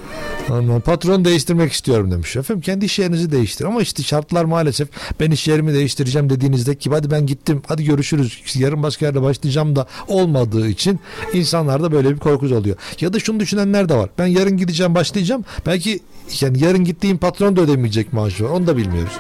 [0.50, 2.36] Ama patron değiştirmek istiyorum demiş.
[2.36, 3.66] Efendim kendi iş yerinizi değiştir.
[3.66, 4.88] Ama işte şartlar maalesef
[5.20, 9.76] ben iş yerimi değiştireceğim dediğinizde ki hadi ben gittim hadi görüşürüz yarın başka yerde başlayacağım
[9.76, 11.00] da olmadığı için
[11.34, 12.78] insanlarda böyle bir korku oluyor.
[13.00, 14.10] Ya da şunu düşünenler de var.
[14.18, 15.46] Ben yarın gideceğim başlayacağım.
[15.66, 16.00] Belki
[16.42, 18.50] yani yarın gittiğim patron da ödemeyecek maaşı var.
[18.50, 19.14] Onu da bilmiyoruz.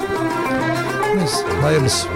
[1.15, 2.07] Neyse hayırlısı.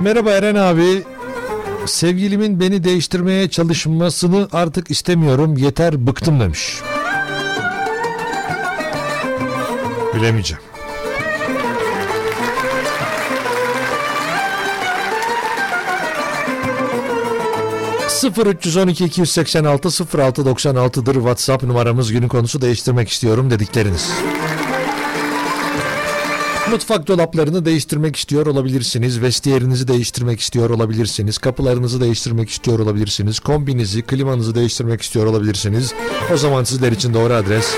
[0.00, 1.02] Merhaba Eren abi.
[1.86, 5.56] Sevgilimin beni değiştirmeye çalışmasını artık istemiyorum.
[5.56, 6.80] Yeter bıktım demiş.
[10.14, 10.62] Bilemeyeceğim.
[18.08, 19.88] ...0 312 286
[20.18, 24.10] 06 96'dır WhatsApp numaramız günün konusu değiştirmek istiyorum dedikleriniz.
[26.70, 29.22] Mutfak dolaplarını değiştirmek istiyor olabilirsiniz.
[29.22, 31.38] Vestiyerinizi değiştirmek istiyor olabilirsiniz.
[31.38, 33.40] Kapılarınızı değiştirmek istiyor olabilirsiniz.
[33.40, 35.94] Kombinizi, klimanızı değiştirmek istiyor olabilirsiniz.
[36.34, 37.74] O zaman sizler için doğru adres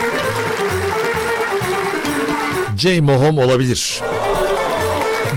[2.78, 4.00] J Home olabilir.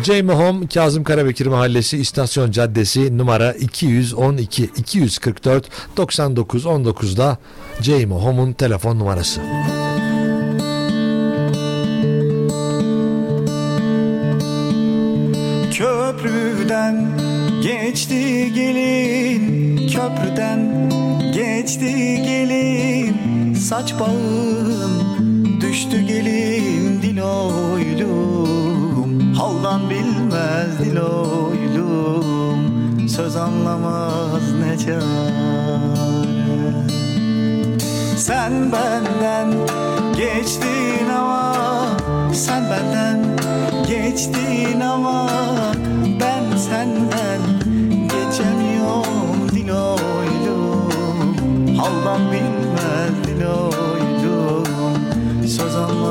[0.03, 5.65] J Home Kazım Karabekir Mahallesi İstasyon Caddesi numara 212 244
[5.97, 7.37] 99 19'da
[7.81, 9.41] J Home'un telefon numarası.
[16.75, 17.05] Köprüden
[17.63, 20.89] geçti gelin Köprüden
[21.33, 23.53] geçti gelin.
[23.53, 25.01] Saç bağın
[25.61, 28.53] düştü gelin Diloylum.
[29.33, 32.59] Haldan bilmez diloylum
[33.09, 35.05] Söz anlamaz ne çare.
[38.17, 39.53] Sen benden
[40.17, 41.55] geçtin ama
[42.33, 43.19] Sen benden
[43.87, 45.29] geçtin ama
[46.69, 47.41] senden
[48.09, 50.87] geçemiyorum diloylum
[51.77, 54.95] Haldan bilmez diloylum
[55.47, 56.04] Söz anlamaz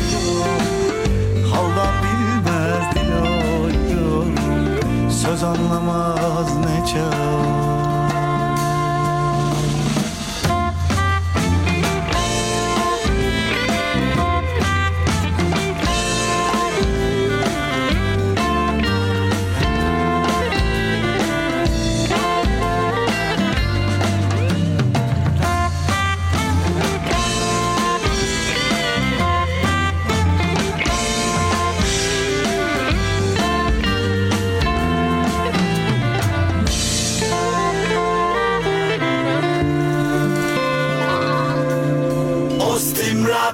[1.52, 4.36] Haldan bilmez diloylum
[5.10, 7.70] Söz anlamaz ne çare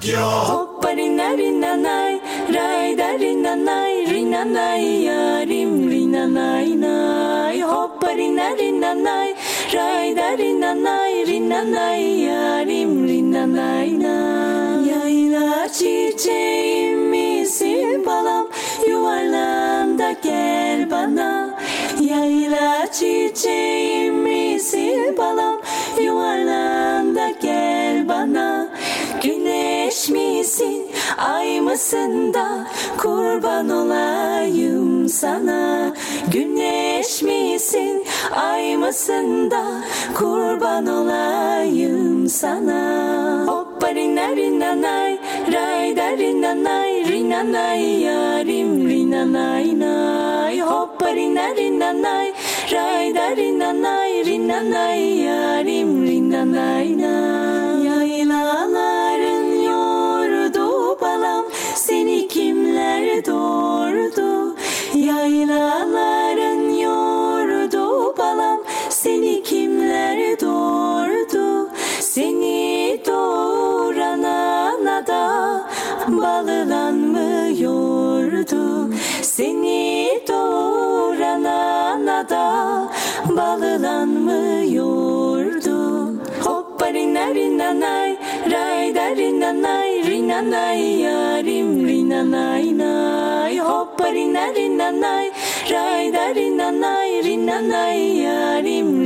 [0.08, 2.20] Radio Hoppa rina rina nay,
[2.56, 4.46] ray rina nay, rina
[6.28, 7.60] nay nay.
[7.60, 9.34] Hoppa rina rina nay,
[9.74, 12.26] ray rina nay, rina nay
[13.92, 14.88] nay.
[14.88, 18.48] Yayla çiçeğim misin balam,
[18.88, 21.58] yuvarlan gel bana.
[22.02, 25.47] Yayla çiçeğim misin balam,
[31.18, 32.68] misin, ay mısın da
[32.98, 35.94] kurban olayım sana.
[36.32, 39.64] Güneş misin, ay mısın da
[40.16, 43.46] kurban olayım sana.
[43.48, 45.20] Hoppa rina rina nay,
[45.52, 50.60] ray da rina nay, rina nay yarim rina nay nay.
[50.62, 52.34] Hoppa rina rina nay,
[52.72, 57.47] ray da rina nay, rina nay yarim rina nay nay.
[63.26, 64.56] Doğurdu
[64.96, 68.60] Yaylaların yoğurdu balam.
[68.90, 71.70] Seni kimler doğurdu?
[72.00, 75.62] Seni doğuran ana da
[76.08, 78.90] Balılan mı yoğurdu
[79.22, 82.88] Seni doğuran ana da
[83.30, 86.08] Balılan mı yoğurdu
[86.44, 88.18] Hoppa rina rina nay
[88.52, 92.24] Ray da rina nay Rina nay yarim Rina
[94.14, 95.32] nay nay Hoppa rina rina nay
[95.70, 99.04] Ray da rina nay Rina nay yarim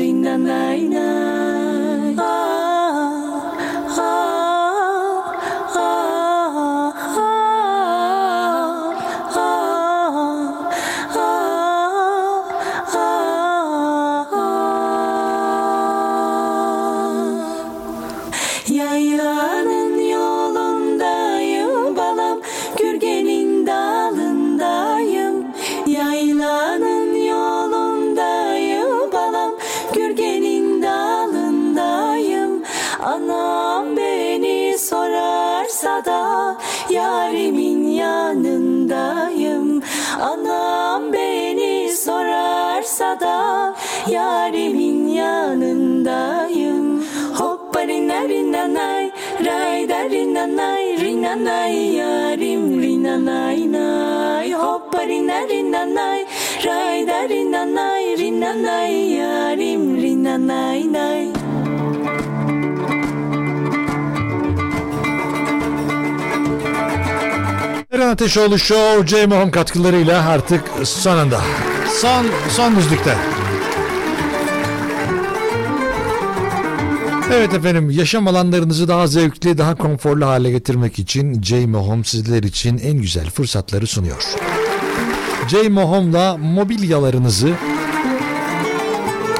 [51.31, 56.25] nay Rina nay yarim Rina nay nay Hoppa rina rina nay
[56.65, 58.01] Ray da rina nay
[67.91, 69.25] Eren Ateşoğlu Show, J.
[69.25, 71.41] Mohon katkılarıyla artık sonunda.
[72.01, 73.15] Son, son düzlükte.
[77.33, 81.63] Evet efendim yaşam alanlarınızı daha zevkli, daha konforlu hale getirmek için J.
[81.65, 84.23] Home sizler için en güzel fırsatları sunuyor.
[85.47, 85.69] J.
[85.69, 87.49] Home'la mobilyalarınızı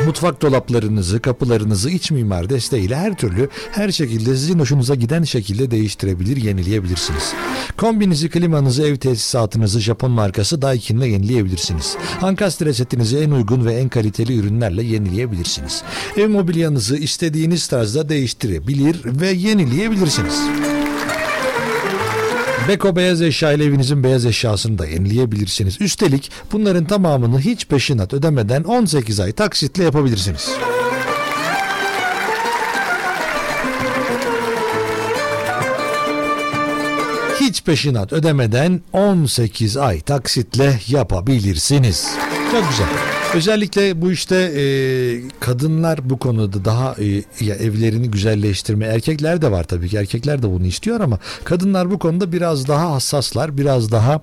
[0.05, 6.37] Mutfak dolaplarınızı, kapılarınızı iç mimar desteğiyle her türlü, her şekilde sizin hoşunuza giden şekilde değiştirebilir,
[6.37, 7.33] yenileyebilirsiniz.
[7.77, 11.97] Kombinizi, klimanızı, ev tesisatınızı Japon markası Daikin'le yenileyebilirsiniz.
[12.21, 15.83] Ankastre setinizi en uygun ve en kaliteli ürünlerle yenileyebilirsiniz.
[16.17, 20.41] Ev mobilyanızı istediğiniz tarzda değiştirebilir ve yenileyebilirsiniz.
[22.67, 25.81] Beko beyaz eşya ile evinizin beyaz eşyasını da yenileyebilirsiniz.
[25.81, 30.49] Üstelik bunların tamamını hiç peşinat ödemeden 18 ay taksitle yapabilirsiniz.
[37.41, 42.07] Hiç peşinat ödemeden 18 ay taksitle yapabilirsiniz.
[42.51, 43.20] Çok güzel.
[43.35, 44.63] Özellikle bu işte e,
[45.39, 47.05] kadınlar bu konuda daha e,
[47.45, 51.99] ya evlerini güzelleştirme erkekler de var tabii ki erkekler de bunu istiyor ama kadınlar bu
[51.99, 54.21] konuda biraz daha hassaslar biraz daha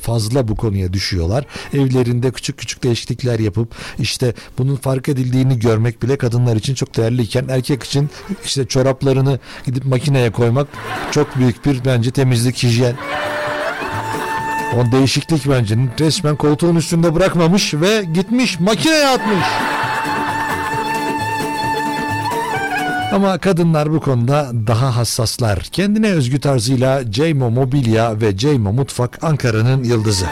[0.00, 1.46] fazla bu konuya düşüyorlar.
[1.74, 7.44] Evlerinde küçük küçük değişiklikler yapıp işte bunun fark edildiğini görmek bile kadınlar için çok değerliyken
[7.48, 8.10] erkek için
[8.44, 10.68] işte çoraplarını gidip makineye koymak
[11.10, 12.96] çok büyük bir bence temizlik hijyen.
[14.78, 19.46] O değişiklik bence resmen koltuğun üstünde bırakmamış ve gitmiş makineye atmış.
[23.12, 25.58] Ama kadınlar bu konuda daha hassaslar.
[25.58, 30.26] Kendine özgü tarzıyla Ceymo Mobilya ve Ceymo Mutfak Ankara'nın yıldızı.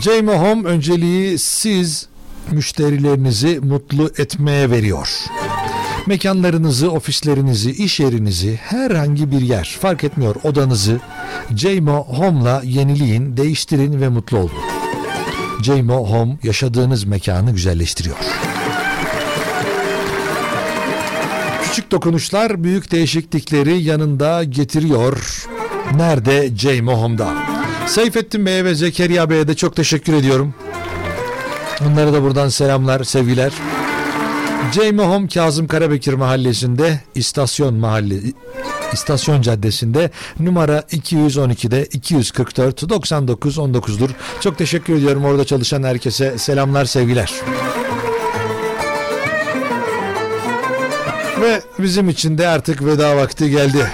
[0.00, 2.08] Ceymo Home önceliği siz
[2.50, 5.08] müşterilerinizi mutlu etmeye veriyor.
[6.06, 11.00] Mekanlarınızı, ofislerinizi, iş yerinizi, herhangi bir yer fark etmiyor odanızı
[11.54, 14.50] Ceymo Home'la yenileyin, değiştirin ve mutlu olun.
[15.62, 18.16] Ceymo Home yaşadığınız mekanı güzelleştiriyor.
[21.62, 25.46] Küçük dokunuşlar büyük değişiklikleri yanında getiriyor.
[25.94, 26.56] Nerede?
[26.56, 27.28] Ceymo Home'da.
[27.86, 30.54] Seyfettin Bey'e ve Zekeriya Bey'e de çok teşekkür ediyorum.
[31.86, 33.52] Onlara da buradan selamlar, sevgiler.
[34.72, 38.14] Ceyme Home Kazım Karabekir Mahallesi'nde istasyon mahalle
[38.92, 40.10] İstasyon Caddesi'nde
[40.40, 44.10] numara 212'de 244 99 19'dur.
[44.40, 47.32] Çok teşekkür ediyorum orada çalışan herkese selamlar sevgiler.
[51.40, 53.86] Ve bizim için de artık veda vakti geldi.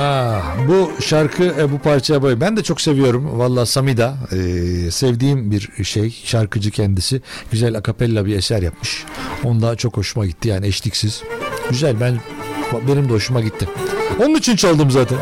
[0.00, 2.40] Ah, bu şarkı e, bu parça boy.
[2.40, 3.38] Ben de çok seviyorum.
[3.38, 4.36] Valla Samida e,
[4.90, 6.20] sevdiğim bir şey.
[6.24, 7.22] Şarkıcı kendisi.
[7.50, 9.04] Güzel akapella bir eser yapmış.
[9.44, 11.22] Onda çok hoşuma gitti yani eşliksiz.
[11.70, 12.20] Güzel ben
[12.88, 13.68] benim de hoşuma gitti.
[14.20, 15.18] Onun için çaldım zaten.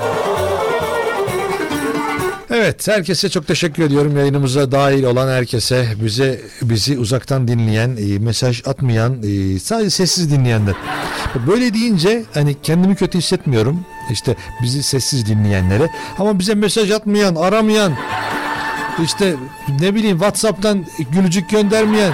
[2.58, 4.16] Evet herkese çok teşekkür ediyorum.
[4.16, 10.74] Yayınımıza dahil olan herkese bize bizi uzaktan dinleyen e, mesaj atmayan e, sadece sessiz dinleyenler.
[11.46, 13.84] Böyle deyince hani kendimi kötü hissetmiyorum.
[14.10, 15.90] İşte bizi sessiz dinleyenlere.
[16.18, 17.92] Ama bize mesaj atmayan aramayan
[19.04, 19.34] işte
[19.80, 22.12] ne bileyim Whatsapp'tan gülücük göndermeyen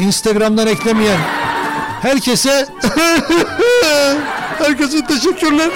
[0.00, 1.20] Instagram'dan eklemeyen
[2.02, 2.66] herkese
[4.58, 5.70] herkese teşekkürler.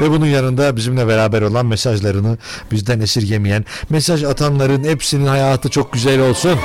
[0.00, 2.38] Ve bunun yanında bizimle beraber olan mesajlarını
[2.72, 6.58] bizden esirgemeyen mesaj atanların hepsinin hayatı çok güzel olsun.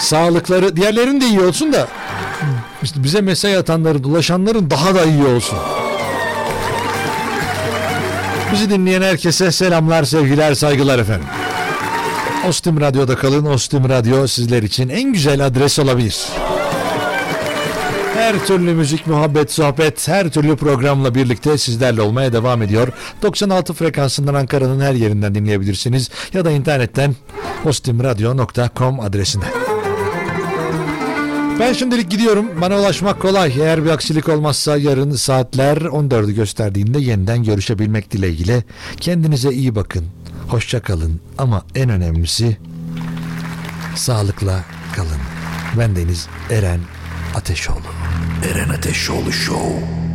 [0.00, 1.88] Sağlıkları diğerlerinin de iyi olsun da
[2.82, 5.58] işte bize mesaj atanların ulaşanların daha da iyi olsun.
[8.52, 11.26] Bizi dinleyen herkese selamlar, sevgiler, saygılar efendim.
[12.48, 13.46] Ostim Radyo'da kalın.
[13.46, 16.26] Ostim Radyo sizler için en güzel adres olabilir.
[18.26, 22.88] Her türlü müzik, muhabbet, sohbet, her türlü programla birlikte sizlerle olmaya devam ediyor.
[23.22, 27.14] 96 frekansından Ankara'nın her yerinden dinleyebilirsiniz ya da internetten
[27.64, 29.48] ostimradyo.com adresinden.
[31.60, 32.46] Ben şimdilik gidiyorum.
[32.60, 33.52] Bana ulaşmak kolay.
[33.60, 38.64] Eğer bir aksilik olmazsa yarın saatler 14'ü gösterdiğinde yeniden görüşebilmek dileğiyle.
[39.00, 40.06] Kendinize iyi bakın.
[40.48, 42.56] Hoşça kalın ama en önemlisi
[43.96, 44.64] sağlıkla
[44.96, 45.20] kalın.
[45.78, 46.80] Ben Deniz Eren
[47.34, 48.05] Ateşoğlu.
[48.44, 50.05] Eren Ateşoğlu Show.